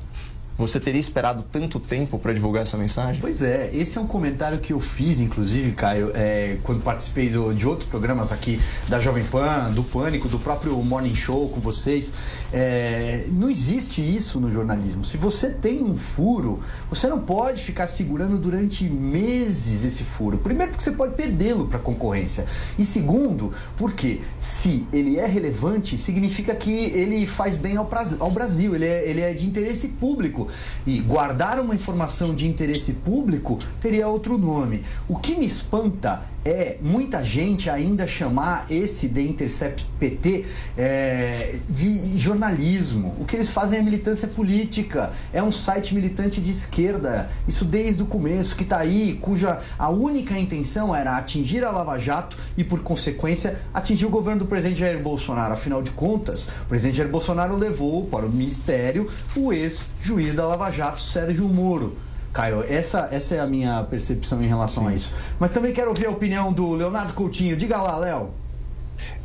[0.59, 3.21] você teria esperado tanto tempo para divulgar essa mensagem?
[3.21, 7.53] Pois é, esse é um comentário que eu fiz, inclusive, Caio, é, quando participei do,
[7.53, 12.11] de outros programas aqui da Jovem Pan, do Pânico, do próprio Morning Show com vocês.
[12.51, 15.05] É, não existe isso no jornalismo.
[15.05, 20.39] Se você tem um furo, você não pode ficar segurando durante meses esse furo.
[20.39, 22.45] Primeiro, porque você pode perdê-lo para a concorrência.
[22.77, 27.89] E segundo, porque se ele é relevante, significa que ele faz bem ao,
[28.19, 30.48] ao Brasil, ele é, ele é de interesse público.
[30.85, 34.83] E guardar uma informação de interesse público teria outro nome.
[35.07, 40.45] O que me espanta é muita gente ainda chamar esse The Intercept PT
[40.77, 43.15] é, de jornalismo.
[43.19, 45.11] O que eles fazem é militância política.
[45.33, 47.29] É um site militante de esquerda.
[47.47, 51.97] Isso desde o começo, que está aí, cuja a única intenção era atingir a Lava
[51.97, 55.53] Jato e, por consequência, atingir o governo do presidente Jair Bolsonaro.
[55.53, 60.71] Afinal de contas, o presidente Jair Bolsonaro levou para o ministério o ex-juiz da Lava
[60.71, 62.08] Jato, Sérgio Moro.
[62.33, 64.89] Caio, essa, essa é a minha percepção em relação Sim.
[64.89, 65.13] a isso.
[65.39, 67.55] Mas também quero ouvir a opinião do Leonardo Coutinho.
[67.55, 68.33] Diga lá, Léo.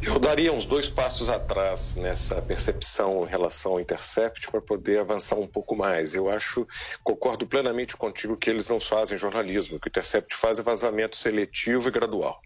[0.02, 5.36] Eu daria uns dois passos atrás nessa percepção em relação ao Intercept para poder avançar
[5.36, 6.14] um pouco mais.
[6.14, 6.66] Eu acho,
[7.02, 11.88] concordo plenamente contigo que eles não fazem jornalismo, que o Intercept faz é vazamento seletivo
[11.88, 12.40] e gradual.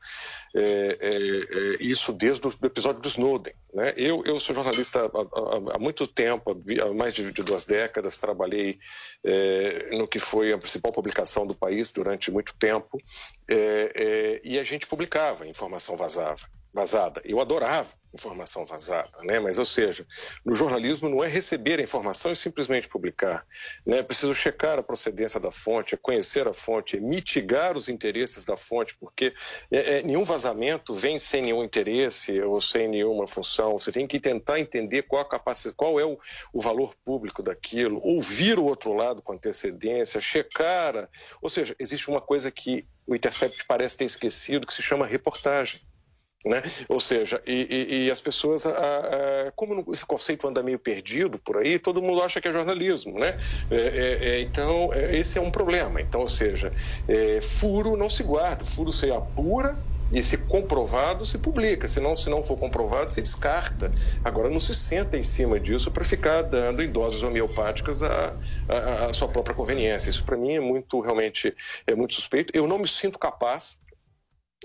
[0.54, 3.54] É, é, é, isso desde o episódio do Snowden.
[3.72, 3.92] Né?
[3.96, 8.18] Eu, eu sou jornalista há, há, há muito tempo, há mais de, de duas décadas,
[8.18, 8.78] trabalhei
[9.24, 12.98] é, no que foi a principal publicação do país durante muito tempo,
[13.48, 16.48] é, é, e a gente publicava, informação vazava
[16.78, 17.20] vazada.
[17.24, 19.38] Eu adorava informação vazada, né?
[19.38, 20.06] Mas, ou seja,
[20.44, 23.44] no jornalismo não é receber a informação e simplesmente publicar,
[23.84, 23.98] né?
[23.98, 28.44] É preciso checar a procedência da fonte, é conhecer a fonte, é mitigar os interesses
[28.44, 29.34] da fonte, porque
[29.70, 33.78] é, é, nenhum vazamento vem sem nenhum interesse ou sem nenhuma função.
[33.78, 36.18] Você tem que tentar entender qual a capacidade, qual é o,
[36.52, 41.08] o valor público daquilo, ouvir o outro lado com antecedência, checar,
[41.42, 45.80] ou seja, existe uma coisa que o Intercept parece ter esquecido que se chama reportagem.
[46.48, 46.62] Né?
[46.88, 51.38] Ou seja, e, e, e as pessoas, a, a, como esse conceito anda meio perdido
[51.38, 53.36] por aí, todo mundo acha que é jornalismo, né?
[53.70, 56.00] É, é, é então, é, esse é um problema.
[56.00, 56.72] Então, ou seja,
[57.06, 59.76] é, furo não se guarda, furo se apura
[60.10, 63.92] e se comprovado se publica, se não, se não for comprovado se descarta.
[64.24, 68.34] Agora não se senta em cima disso para ficar dando em doses homeopáticas a,
[68.66, 70.08] a, a sua própria conveniência.
[70.08, 71.54] Isso para mim é muito realmente
[71.86, 72.56] é muito suspeito.
[72.56, 73.78] Eu não me sinto capaz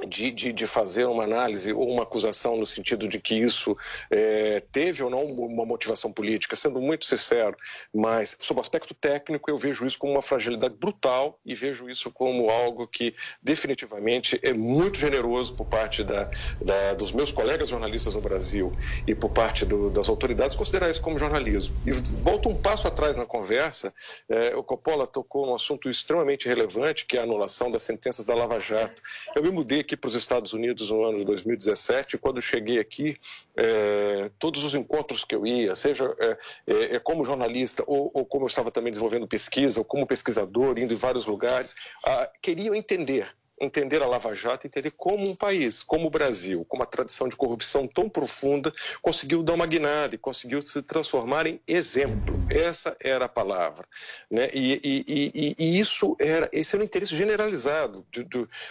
[0.07, 3.77] de, de, de, fazer uma análise ou uma acusação no sentido de que isso
[4.09, 7.55] é, teve ou não uma motivação política, sendo muito sincero,
[7.93, 12.09] mas sob o aspecto técnico eu vejo isso como uma fragilidade brutal e vejo isso
[12.09, 16.29] como algo que definitivamente é muito generoso por parte da,
[16.59, 18.75] da, dos meus colegas jornalistas no Brasil
[19.05, 21.75] e por parte do, das autoridades considerar isso como jornalismo.
[21.85, 21.91] E
[22.23, 23.93] volto um passo atrás na conversa,
[24.27, 28.33] é, o Coppola tocou num assunto extremamente relevante que é a anulação das sentenças da
[28.33, 28.99] Lava Jato.
[29.35, 32.17] Eu me mudei aqui para os Estados Unidos no ano de 2017.
[32.17, 33.17] Quando cheguei aqui,
[33.55, 38.45] é, todos os encontros que eu ia, seja é, é, como jornalista ou, ou, como
[38.45, 41.75] eu estava também desenvolvendo pesquisa, ou como pesquisador, indo em vários lugares,
[42.05, 46.77] ah, queriam entender entender a Lava Jato, entender como um país, como o Brasil, com
[46.77, 51.59] uma tradição de corrupção tão profunda, conseguiu dar uma guinada e conseguiu se transformar em
[51.67, 52.35] exemplo.
[52.49, 53.87] Essa era a palavra.
[54.29, 54.49] Né?
[54.53, 58.25] E, e, e, e isso era, esse era o interesse generalizado de,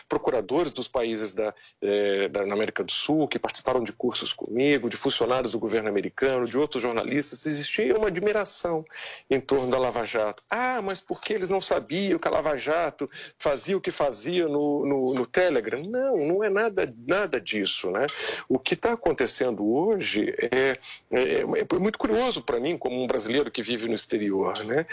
[0.09, 4.97] procuradores dos países da, eh, da, América do Sul, que participaram de cursos comigo, de
[4.97, 7.47] funcionários do governo americano, de outros jornalistas.
[7.47, 8.85] Existia uma admiração
[9.31, 10.43] em torno da Lava Jato.
[10.51, 13.09] Ah, mas por que eles não sabiam que a Lava Jato
[13.39, 15.83] fazia o que fazia no no, no, Telegram.
[15.83, 17.91] Não, não é nada, nada disso.
[17.91, 18.07] Né?
[18.49, 20.79] O que está acontecendo hoje é,
[21.11, 24.65] é, é muito curioso para mim, como um brasileiro que vive no exterior.
[24.65, 24.87] Né?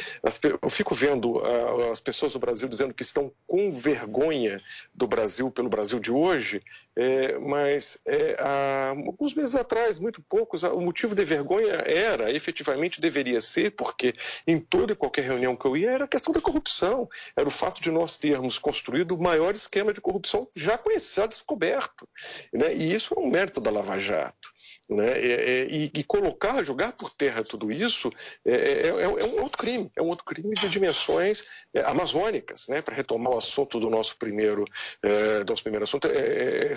[0.61, 4.61] Eu fico vendo uh, as pessoas do Brasil dizendo que estão com vergonha
[4.93, 6.61] do Brasil pelo Brasil de hoje,
[6.95, 13.01] é, mas é, há alguns meses atrás, muito poucos, o motivo de vergonha era, efetivamente
[13.01, 14.13] deveria ser, porque
[14.45, 17.51] em toda e qualquer reunião que eu ia era a questão da corrupção, era o
[17.51, 22.07] fato de nós termos construído maiores esquema de corrupção já conhecido, descoberto.
[22.51, 22.73] Né?
[22.73, 24.49] E isso é um mérito da Lava Jato.
[24.89, 25.21] Né?
[25.21, 28.11] E, e, colocar, jogar por terra tudo isso
[28.43, 31.43] é, é, é, é, um outro crime, é um outro crime de dimensões
[31.73, 32.81] é, amazônicas, né?
[32.81, 34.65] Para retomar o assunto do nosso primeiro,
[35.03, 36.73] é, nosso primeiro assunto, é,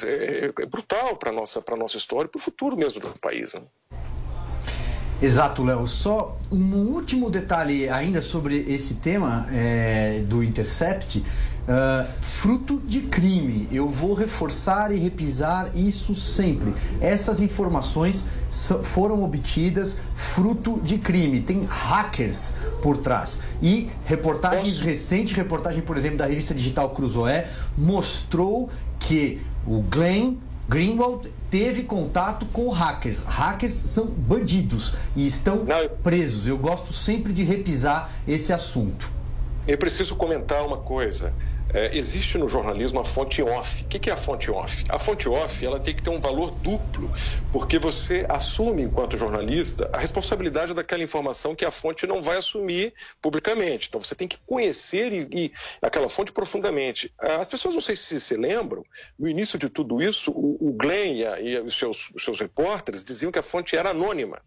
[0.61, 3.55] é brutal para nossa para nossa história, para o futuro mesmo do país.
[3.55, 3.63] Né?
[5.23, 5.87] Exato, Léo.
[5.87, 9.47] Só um último detalhe ainda sobre esse tema
[10.27, 11.23] do Intercept.
[11.63, 13.69] Uh, fruto de crime.
[13.71, 16.75] Eu vou reforçar e repisar isso sempre.
[17.01, 18.27] Essas informações
[18.83, 21.41] foram obtidas fruto de crime.
[21.41, 22.53] Tem hackers
[22.83, 23.41] por trás.
[23.63, 27.49] E reportagens recentes, reportagem, por exemplo, da revista digital Cruzoé,
[27.79, 30.39] mostrou que o Glenn
[30.69, 33.23] Greenwald teve contato com hackers.
[33.25, 35.67] Hackers são bandidos e estão
[36.03, 36.47] presos.
[36.47, 39.11] Eu gosto sempre de repisar esse assunto.
[39.69, 41.33] Eu preciso comentar uma coisa
[41.75, 43.85] é, existe no jornalismo a fonte off.
[43.85, 44.85] O que é a fonte off?
[44.89, 47.11] A fonte off ela tem que ter um valor duplo,
[47.51, 52.93] porque você assume, enquanto jornalista, a responsabilidade daquela informação que a fonte não vai assumir
[53.21, 53.89] publicamente.
[53.89, 57.13] Então você tem que conhecer e, e aquela fonte profundamente.
[57.19, 58.85] As pessoas não sei se se lembram,
[59.19, 62.41] no início de tudo isso, o, o Glenn e, a, e os, seus, os seus
[62.41, 64.41] repórteres diziam que a fonte era anônima.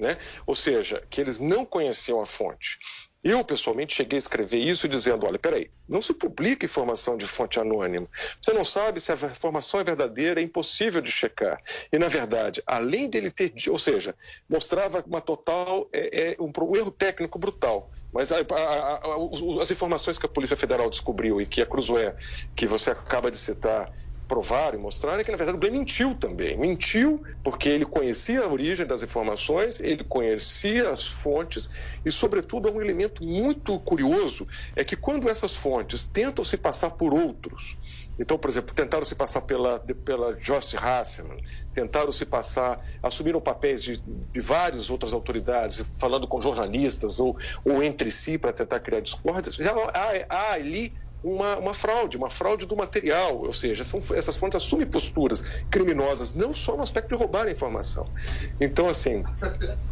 [0.00, 0.16] Né?
[0.46, 2.78] Ou seja, que eles não conheciam a fonte.
[3.22, 7.60] Eu, pessoalmente, cheguei a escrever isso dizendo: olha, peraí, não se publica informação de fonte
[7.60, 8.08] anônima.
[8.40, 11.60] Você não sabe se a informação é verdadeira, é impossível de checar.
[11.92, 13.52] E, na verdade, além dele ter.
[13.68, 14.14] Ou seja,
[14.48, 15.86] mostrava uma total.
[15.92, 17.90] É, é um, um erro técnico brutal.
[18.12, 22.16] Mas a, a, a, as informações que a Polícia Federal descobriu e que a Cruzoé,
[22.56, 23.92] que você acaba de citar,
[24.30, 26.56] provar e mostrar é que, na verdade, o Glenn mentiu também.
[26.56, 31.68] Mentiu porque ele conhecia a origem das informações, ele conhecia as fontes
[32.04, 37.12] e, sobretudo, um elemento muito curioso é que quando essas fontes tentam se passar por
[37.12, 37.76] outros,
[38.20, 41.42] então, por exemplo, tentaram se passar pela, pela Joyce Hasselman,
[41.74, 47.82] tentaram se passar, assumiram papéis de, de várias outras autoridades, falando com jornalistas ou, ou
[47.82, 52.66] entre si para tentar criar discórdias, já há, há ali uma, uma fraude, uma fraude
[52.66, 57.14] do material, ou seja, são, essas fontes assumem posturas criminosas, não só no aspecto de
[57.14, 58.08] roubar a informação.
[58.60, 59.22] Então, assim,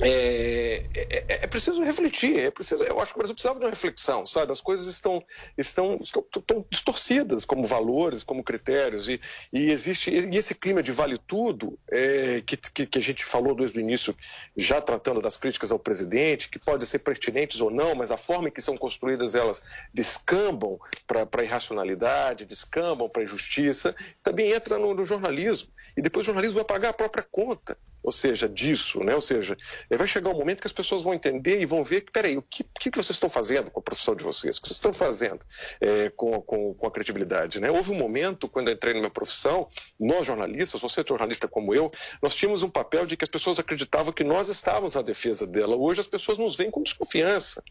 [0.01, 3.71] é, é, é preciso refletir, é preciso, eu acho que o Brasil precisava de uma
[3.71, 4.53] reflexão, sabe?
[4.53, 5.23] As coisas estão,
[5.57, 9.21] estão, estão, estão distorcidas como valores, como critérios, e,
[9.53, 13.55] e existe e esse clima de vale tudo é, que, que, que a gente falou
[13.55, 14.15] desde o início,
[14.57, 18.49] já tratando das críticas ao presidente, que podem ser pertinentes ou não, mas a forma
[18.49, 19.63] em que são construídas elas
[19.93, 25.69] descambam para para irracionalidade, descambam para injustiça, também entra no, no, jornalismo.
[25.97, 29.15] E depois o jornalismo vai pagar a própria conta, ou seja, disso, né?
[29.15, 29.57] Ou seja,
[29.91, 32.43] vai chegar um momento que as pessoas vão entender e vão ver que, peraí, o
[32.43, 34.57] que, que vocês estão fazendo com a profissão de vocês?
[34.57, 35.45] O que vocês estão fazendo
[35.81, 37.71] é, com, com, com, a credibilidade, né?
[37.71, 41.75] Houve um momento, quando eu entrei na minha profissão, nós jornalistas, você é jornalista como
[41.75, 41.91] eu,
[42.23, 45.77] nós tínhamos um papel de que as pessoas acreditavam que nós estávamos à defesa dela.
[45.77, 47.63] Hoje as pessoas nos veem com desconfiança.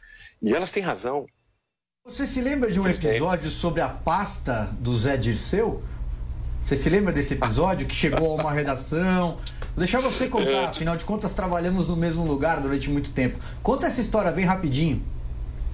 [0.42, 1.26] E elas têm razão.
[2.08, 5.84] Você se lembra de um episódio sobre a pasta do Zé Dirceu?
[6.62, 9.36] Você se lembra desse episódio que chegou a uma redação?
[9.76, 13.38] Vou deixar você contar, afinal de contas trabalhamos no mesmo lugar durante muito tempo.
[13.62, 15.04] Conta essa história bem rapidinho.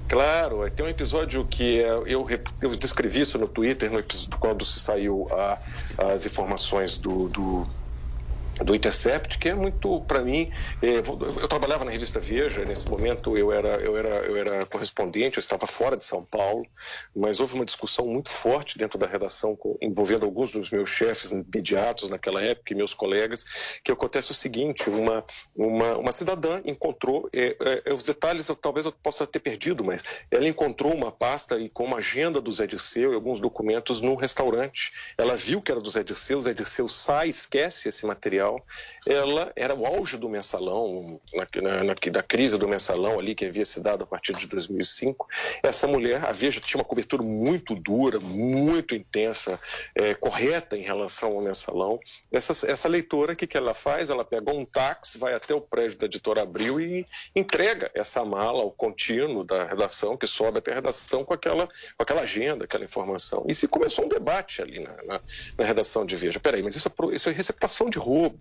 [0.10, 2.28] Claro, tem um episódio que é, eu,
[2.60, 5.60] eu descrevi isso no Twitter, no episódio, quando se saiu a,
[6.14, 7.68] as informações do, do
[8.62, 10.52] do Intercept, que é muito, para mim,
[10.82, 15.38] é, eu trabalhava na revista Veja, nesse momento eu era, eu, era, eu era correspondente,
[15.38, 16.66] eu estava fora de São Paulo,
[17.16, 22.10] mas houve uma discussão muito forte dentro da redação, envolvendo alguns dos meus chefes imediatos
[22.10, 25.26] naquela época e meus colegas, que acontece o seguinte, uma,
[25.56, 30.04] uma, uma cidadã encontrou, é, é, os detalhes eu, talvez eu possa ter perdido, mas
[30.30, 34.16] ela encontrou uma pasta e com uma agenda do Zé Dirceu e alguns documentos num
[34.16, 34.92] restaurante.
[35.18, 38.43] Ela viu que era do Zé Dirceu, o Zé Dirceu sai, esquece esse material
[39.08, 43.66] ela era o auge do mensalão, na, na, da crise do mensalão ali que havia
[43.66, 45.28] se dado a partir de 2005.
[45.62, 49.60] Essa mulher, a Veja tinha uma cobertura muito dura, muito intensa,
[49.96, 52.00] é, correta em relação ao mensalão.
[52.32, 54.10] Essa, essa leitora, o que, que ela faz?
[54.10, 58.62] Ela pega um táxi, vai até o prédio da editora Abril e entrega essa mala
[58.62, 62.86] ao contínuo da redação, que sobe até a redação com aquela, com aquela agenda, aquela
[62.86, 63.46] informação.
[63.48, 65.22] E se começou um debate ali na, na,
[65.58, 66.40] na redação de Veja.
[66.40, 68.33] Peraí, mas isso é, isso é receptação de roubo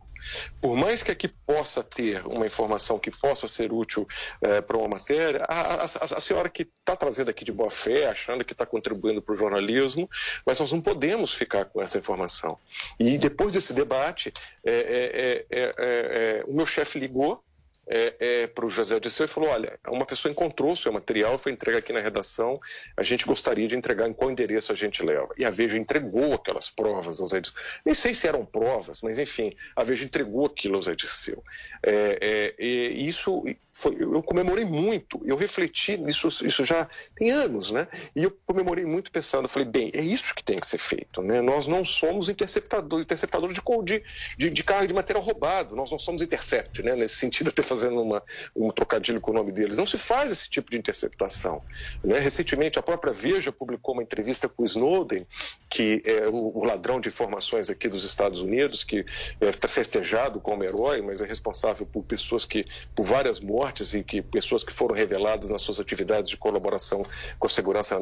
[0.61, 4.07] por mais que aqui possa ter uma informação que possa ser útil
[4.41, 8.07] é, para uma matéria, a, a, a senhora que está trazendo aqui de boa fé,
[8.07, 10.09] achando que está contribuindo para o jornalismo,
[10.47, 12.59] mas nós não podemos ficar com essa informação.
[12.99, 14.33] E depois desse debate,
[14.65, 17.43] é, é, o meu chefe ligou
[17.87, 21.39] é, é, para o José Odisseu e falou: olha, uma pessoa encontrou o seu material,
[21.39, 22.61] foi entregue aqui na redação,
[22.97, 25.29] a gente gostaria de entregar em qual endereço a gente leva.
[25.37, 27.57] E a Veja entregou aquelas provas ao Zé Odisseu.
[27.85, 31.43] Nem sei se eram provas, mas enfim, a Veja entregou aquilo ao Zé Odisseu.
[31.83, 37.71] É, é, e isso foi, eu comemorei muito, eu refleti nisso, isso já tem anos,
[37.71, 37.89] né?
[38.15, 41.41] E eu comemorei muito pensando, falei, bem, é isso que tem que ser feito, né?
[41.41, 44.05] Nós não somos interceptador, interceptador de,
[44.37, 46.95] de, de carga de material roubado, nós não somos intercept, né?
[46.95, 48.23] Nesse sentido, até fazendo uma,
[48.55, 49.77] um trocadilho com o nome deles.
[49.77, 51.63] Não se faz esse tipo de interceptação.
[52.05, 52.19] Né?
[52.19, 55.27] Recentemente, a própria Veja publicou uma entrevista com o Snowden,
[55.71, 59.05] que é o, o ladrão de informações aqui dos Estados Unidos, que
[59.41, 64.03] está é, festejado como herói, mas é responsável por pessoas que, por várias mortes e
[64.03, 67.03] que pessoas que foram reveladas nas suas atividades de colaboração
[67.39, 67.99] com a segurança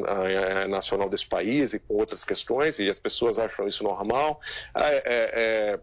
[0.68, 4.40] nacional desse país e com outras questões, e as pessoas acham isso normal.
[4.74, 5.80] É, é, é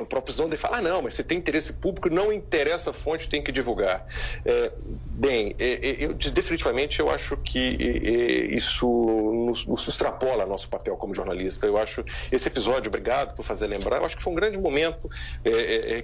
[0.00, 3.28] o próprio Snowden fala, ah, não, mas se tem interesse público, não interessa a fonte,
[3.28, 4.04] tem que divulgar.
[4.44, 4.72] É,
[5.10, 10.96] bem, é, é eu, definitivamente eu acho que é, isso nos, nos, extrapola nosso papel
[10.96, 11.66] como jornalista.
[11.66, 15.10] Eu acho esse episódio, obrigado por fazer lembrar, eu acho que foi um grande momento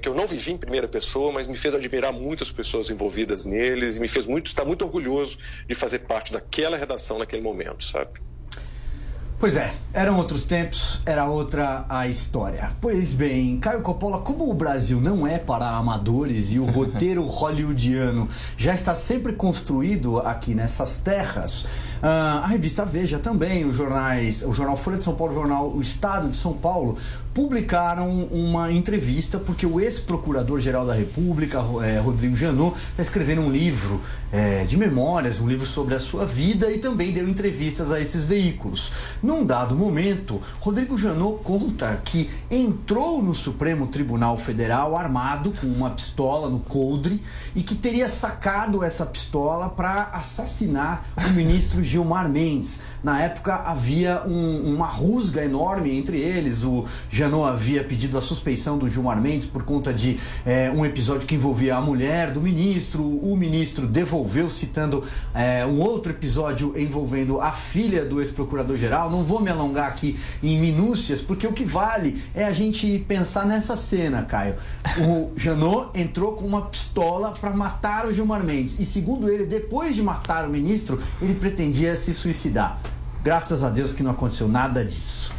[0.02, 3.96] que eu não vivi em primeira pessoa, mas me fez admirar muitas pessoas envolvidas neles
[3.96, 8.10] e me fez muito estar muito orgulhoso de fazer parte daquela redação naquele momento, sabe?
[9.40, 12.72] Pois é, eram outros tempos, era outra a história.
[12.80, 18.28] Pois bem, Caio Coppola, como o Brasil não é para amadores e o roteiro hollywoodiano
[18.56, 21.66] já está sempre construído aqui nessas terras,
[22.02, 25.70] ah, a revista Veja também, os jornais, o jornal Folha de São Paulo, o jornal
[25.70, 26.96] O Estado de São Paulo,
[27.38, 34.00] publicaram uma entrevista porque o ex-procurador-geral da República, é, Rodrigo Janot, está escrevendo um livro
[34.32, 38.24] é, de memórias, um livro sobre a sua vida e também deu entrevistas a esses
[38.24, 38.90] veículos.
[39.22, 45.90] Num dado momento, Rodrigo Janot conta que entrou no Supremo Tribunal Federal armado com uma
[45.90, 47.22] pistola no coldre
[47.54, 52.80] e que teria sacado essa pistola para assassinar o ministro Gilmar Mendes.
[53.02, 56.64] Na época havia um, uma rusga enorme entre eles.
[56.64, 61.26] O Janot havia pedido a suspeição do Gilmar Mendes por conta de é, um episódio
[61.26, 63.02] que envolvia a mulher do ministro.
[63.02, 69.10] O ministro devolveu, citando é, um outro episódio envolvendo a filha do ex-procurador-geral.
[69.10, 73.46] Não vou me alongar aqui em minúcias, porque o que vale é a gente pensar
[73.46, 74.56] nessa cena, Caio.
[74.98, 78.78] O Janot entrou com uma pistola para matar o Gilmar Mendes.
[78.80, 82.80] E segundo ele, depois de matar o ministro, ele pretendia se suicidar.
[83.22, 85.32] Graças a Deus que não aconteceu nada disso.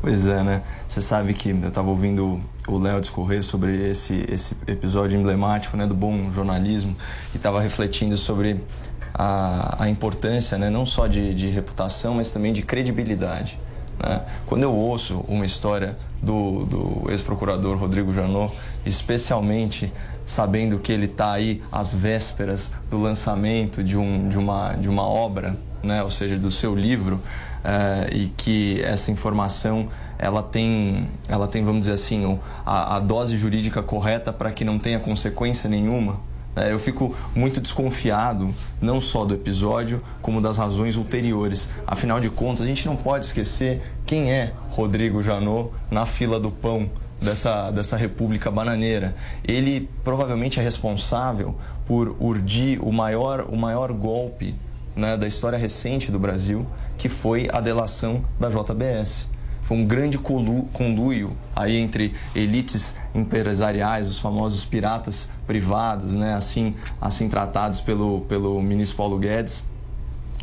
[0.00, 0.62] Pois é, né?
[0.88, 5.86] Você sabe que eu estava ouvindo o Léo discorrer sobre esse, esse episódio emblemático né,
[5.86, 6.96] do bom jornalismo
[7.34, 8.64] e estava refletindo sobre
[9.12, 13.58] a, a importância né, não só de, de reputação, mas também de credibilidade.
[13.98, 14.22] Né?
[14.46, 18.54] Quando eu ouço uma história do, do ex-procurador Rodrigo Janot,
[18.86, 19.92] especialmente
[20.30, 25.02] sabendo que ele está aí às vésperas do lançamento de, um, de, uma, de uma
[25.02, 26.04] obra, né?
[26.04, 27.20] ou seja, do seu livro,
[27.64, 33.36] eh, e que essa informação ela tem, ela tem vamos dizer assim, a, a dose
[33.36, 36.20] jurídica correta para que não tenha consequência nenhuma
[36.56, 41.70] É, eu fico muito desconfiado, não só do episódio, como das razões ulteriores.
[41.86, 46.50] Afinal de contas, a gente não pode esquecer quem é Rodrigo Janot na fila do
[46.50, 46.90] pão
[47.20, 49.14] dessa, dessa República Bananeira.
[49.46, 51.56] Ele provavelmente é responsável
[51.86, 54.54] por urdir o maior, o maior golpe
[54.96, 56.66] né, da história recente do Brasil,
[56.98, 59.28] que foi a delação da JBS.
[59.62, 67.28] Foi um grande conluio aí entre elites empresariais, os famosos piratas privados, né, assim, assim
[67.28, 69.64] tratados pelo, pelo ministro Paulo Guedes,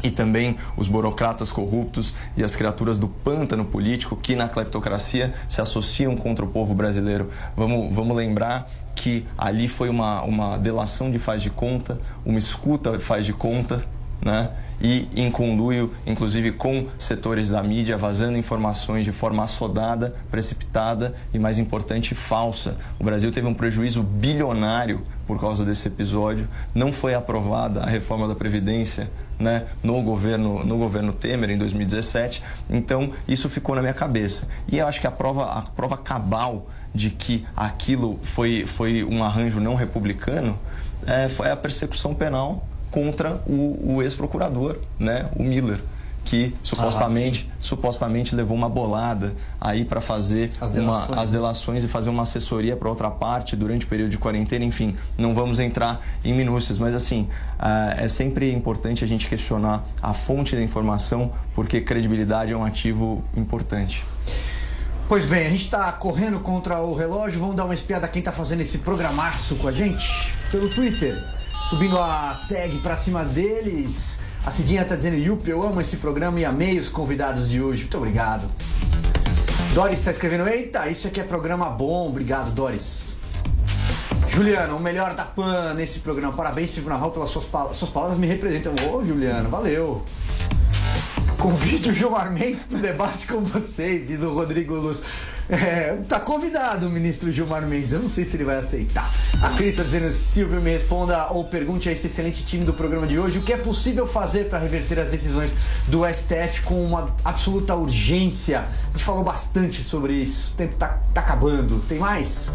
[0.04, 5.62] e também os burocratas corruptos e as criaturas do pântano político que na cleptocracia se
[5.62, 7.30] associam contra o povo brasileiro.
[7.56, 13.00] Vamos, vamos lembrar que ali foi uma, uma delação de faz de conta, uma escuta
[13.00, 13.84] faz de conta,
[14.22, 14.50] né?
[14.82, 21.40] e em conluio, inclusive com setores da mídia, vazando informações de forma assodada, precipitada e,
[21.40, 22.78] mais importante, falsa.
[23.00, 26.48] O Brasil teve um prejuízo bilionário por causa desse episódio.
[26.74, 32.42] Não foi aprovada a reforma da Previdência né, no, governo, no governo Temer, em 2017.
[32.70, 34.48] Então, isso ficou na minha cabeça.
[34.68, 39.24] E eu acho que a prova, a prova cabal de que aquilo foi, foi um
[39.24, 40.58] arranjo não republicano
[41.06, 45.80] é, foi a persecução penal contra o, o ex-procurador, né, o Miller,
[46.28, 51.38] que supostamente, supostamente levou uma bolada aí para fazer As uma- delações, as né?
[51.38, 55.34] delações e fazer uma assessoria para outra parte durante o período de quarentena, enfim, não
[55.34, 60.54] vamos entrar em minúcias, mas assim, ah, é sempre importante a gente questionar a fonte
[60.54, 64.04] da informação, porque credibilidade é um ativo importante.
[65.08, 67.40] Pois bem, a gente está correndo contra o relógio.
[67.40, 70.06] Vamos dar uma espiada a quem tá fazendo esse programaço com a gente
[70.52, 71.16] pelo Twitter.
[71.70, 74.20] Subindo a tag pra cima deles.
[74.48, 77.82] A Cidinha tá dizendo, Yup, eu amo esse programa e amei os convidados de hoje.
[77.82, 78.50] Muito obrigado.
[79.74, 82.08] Doris está escrevendo, eita, isso aqui é programa bom.
[82.08, 83.18] Obrigado, Doris.
[84.30, 86.32] Juliano, o melhor da PAN nesse programa.
[86.32, 88.74] Parabéns, Silvio Naval, pelas suas, pal- suas palavras me representam.
[88.90, 90.06] Ô, Juliano, valeu.
[91.38, 95.02] Convide o João Mendes para debate com vocês, diz o Rodrigo Luz.
[95.50, 99.10] É, tá convidado o ministro Gilmar Mendes, eu não sei se ele vai aceitar.
[99.42, 103.08] A Cris está dizendo, Silvio, me responda ou pergunte a esse excelente time do programa
[103.08, 105.56] de hoje o que é possível fazer para reverter as decisões
[105.88, 108.60] do STF com uma absoluta urgência.
[108.60, 111.80] A gente falou bastante sobre isso, o tempo tá, tá acabando.
[111.88, 112.52] Tem mais?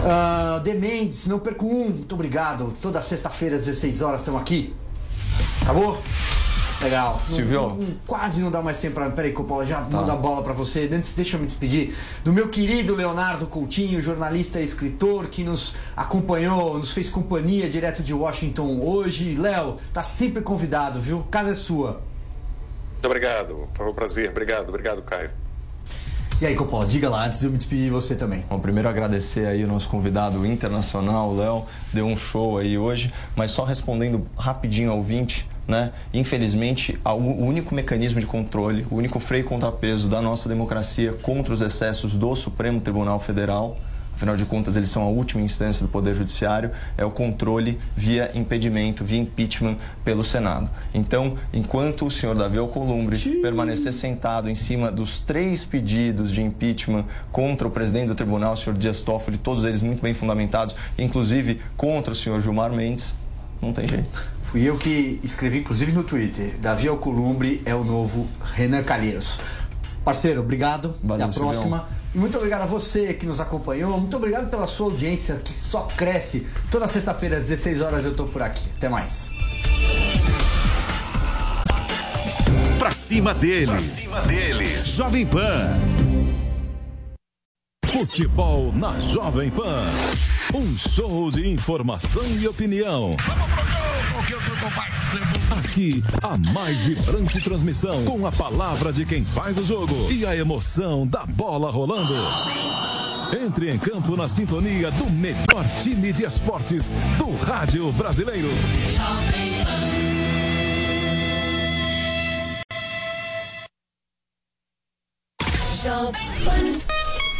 [0.00, 2.72] Ah, The Mendes, não perco um, muito obrigado.
[2.82, 4.74] Toda sexta-feira às 16 horas estamos aqui.
[5.62, 6.02] Acabou?
[6.80, 7.20] Legal.
[7.26, 7.60] Silvio.
[7.70, 9.10] não- não- quase não dá mais tempo pra.
[9.10, 9.96] Peraí, Coppola, já Tá.
[9.98, 10.88] manda a bola pra você.
[10.92, 15.74] Antes, deixa eu me despedir do meu querido Leonardo Coutinho, jornalista e escritor que nos
[15.96, 19.34] acompanhou, nos fez companhia direto de Washington hoje.
[19.34, 21.26] Léo, tá sempre convidado, viu?
[21.30, 22.00] Casa é sua.
[22.92, 24.30] Muito obrigado, foi um prazer.
[24.30, 25.30] Obrigado, obrigado, Caio.
[26.40, 28.44] E aí, Coppola, diga lá antes de eu me despedir de você também.
[28.48, 33.12] Bom, primeiro agradecer aí o nosso convidado internacional, o Léo, deu um show aí hoje,
[33.34, 35.92] mas só respondendo rapidinho ao ouvinte, né?
[36.14, 41.60] Infelizmente, o único mecanismo de controle, o único freio contrapeso da nossa democracia contra os
[41.60, 43.76] excessos do Supremo Tribunal Federal,
[44.14, 48.32] afinal de contas eles são a última instância do Poder Judiciário, é o controle via
[48.34, 50.70] impedimento, via impeachment pelo Senado.
[50.92, 57.04] Então, enquanto o senhor Davi Alcolumbre permanecer sentado em cima dos três pedidos de impeachment
[57.30, 61.60] contra o presidente do tribunal, o senhor Dias Toffoli, todos eles muito bem fundamentados, inclusive
[61.76, 63.14] contra o senhor Gilmar Mendes,
[63.60, 64.37] não tem jeito.
[64.50, 66.56] Fui eu que escrevi, inclusive no Twitter.
[66.58, 69.38] Davi Alcolumbre é o novo Renan Calheiros.
[70.02, 70.94] Parceiro, obrigado.
[71.02, 71.88] Valeu, Até a próxima.
[72.14, 74.00] E muito obrigado a você que nos acompanhou.
[74.00, 76.46] Muito obrigado pela sua audiência, que só cresce.
[76.70, 78.66] Toda sexta-feira, às 16 horas, eu tô por aqui.
[78.78, 79.28] Até mais.
[82.78, 83.68] Pra cima deles.
[83.68, 84.86] Pra cima deles.
[84.86, 85.74] Jovem Pan.
[87.84, 89.84] Futebol na Jovem Pan.
[90.54, 93.14] Um show de informação e opinião.
[95.58, 100.36] Aqui, a mais vibrante transmissão com a palavra de quem faz o jogo e a
[100.36, 102.14] emoção da bola rolando.
[103.42, 108.48] Entre em campo na sintonia do melhor time de esportes do rádio brasileiro.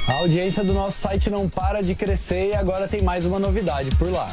[0.07, 3.91] A audiência do nosso site não para de crescer e agora tem mais uma novidade
[3.97, 4.33] por lá.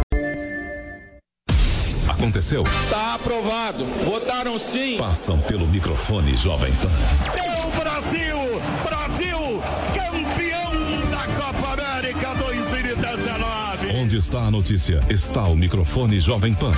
[2.21, 2.63] Aconteceu?
[2.63, 3.83] Está aprovado.
[4.05, 4.97] Votaram sim.
[4.97, 6.89] Passam pelo microfone Jovem Pan.
[7.35, 8.37] É o Brasil!
[8.83, 9.61] Brasil!
[9.95, 13.99] Campeão da Copa América 2019!
[13.99, 15.03] Onde está a notícia?
[15.09, 16.73] Está o microfone Jovem Pan.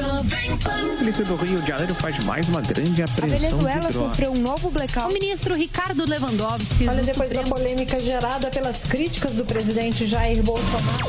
[0.00, 3.94] A polícia do Rio de Janeiro faz mais uma grande A apreensão Venezuela de drogas.
[4.10, 5.10] sofreu um novo blackout.
[5.10, 6.88] O ministro Ricardo Lewandowski.
[6.88, 11.06] Olha, depois da Supremo- polêmica gerada pelas críticas do presidente Jair Bolsonaro.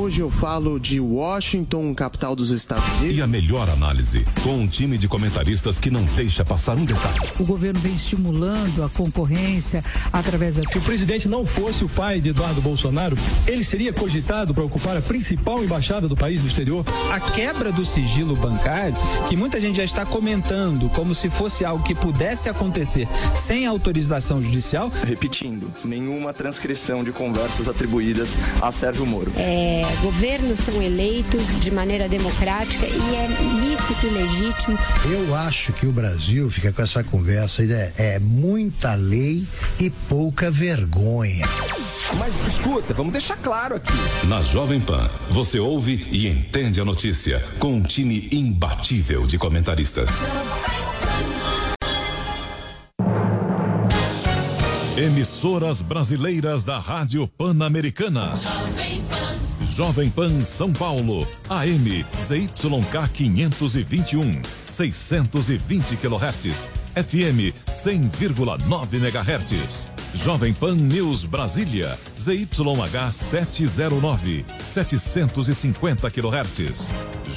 [0.00, 3.18] Hoje eu falo de Washington, capital dos Estados Unidos.
[3.18, 7.18] E a melhor análise, com um time de comentaristas que não deixa passar um detalhe.
[7.38, 10.62] O governo vem estimulando a concorrência através da.
[10.68, 13.16] Se o presidente não fosse o pai de Eduardo Bolsonaro,
[13.46, 16.84] ele seria cogitado para ocupar a principal embaixada do país no exterior?
[17.12, 18.96] A quebra do sigilo bancário,
[19.28, 24.40] que muita gente já está comentando como se fosse algo que pudesse acontecer sem autorização
[24.40, 24.90] judicial.
[25.04, 28.30] Repetindo, nenhuma transcrição de conversas atribuídas
[28.62, 29.32] a Sérgio Moro.
[29.36, 33.28] É, governos são eleitos de maneira democrática e é
[33.84, 34.78] lícito e legítimo.
[35.04, 39.46] Eu acho que o Brasil fica com essa conversa é, é muita lei
[39.78, 41.44] e pouca vergonha.
[42.18, 43.92] Mas escuta, vamos deixar claro aqui.
[44.26, 50.08] Na Jovem Pan, você ouve e entende a notícia com um time imbatível de comentaristas.
[54.96, 58.32] Emissoras brasileiras da Rádio Pan-Americana.
[59.74, 69.93] Jovem Pan São Paulo, AM ZYK 521, 620 kHz, FM 100,9 MHz.
[70.14, 76.88] Jovem Pan News Brasília, ZYH 709, 750 kHz.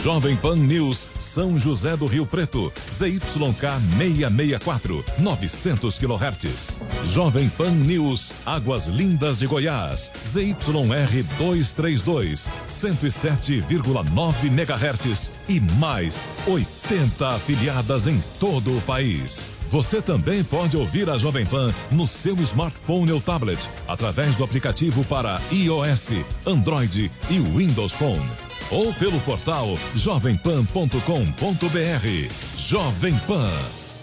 [0.03, 6.77] Jovem Pan News São José do Rio Preto, ZYK 664, 900 kHz.
[7.11, 18.07] Jovem Pan News Águas Lindas de Goiás, ZYR 232, 107,9 MHz e mais 80 afiliadas
[18.07, 19.56] em todo o país.
[19.71, 25.03] Você também pode ouvir a Jovem Pan no seu smartphone ou tablet, através do aplicativo
[25.05, 26.11] para iOS,
[26.45, 28.25] Android e Windows Phone.
[28.71, 32.57] Ou pelo portal jovempan.com.br.
[32.57, 33.51] Jovem Pan,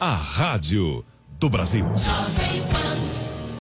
[0.01, 1.05] a rádio
[1.39, 1.85] do Brasil.
[1.85, 3.24] Jovem Pan.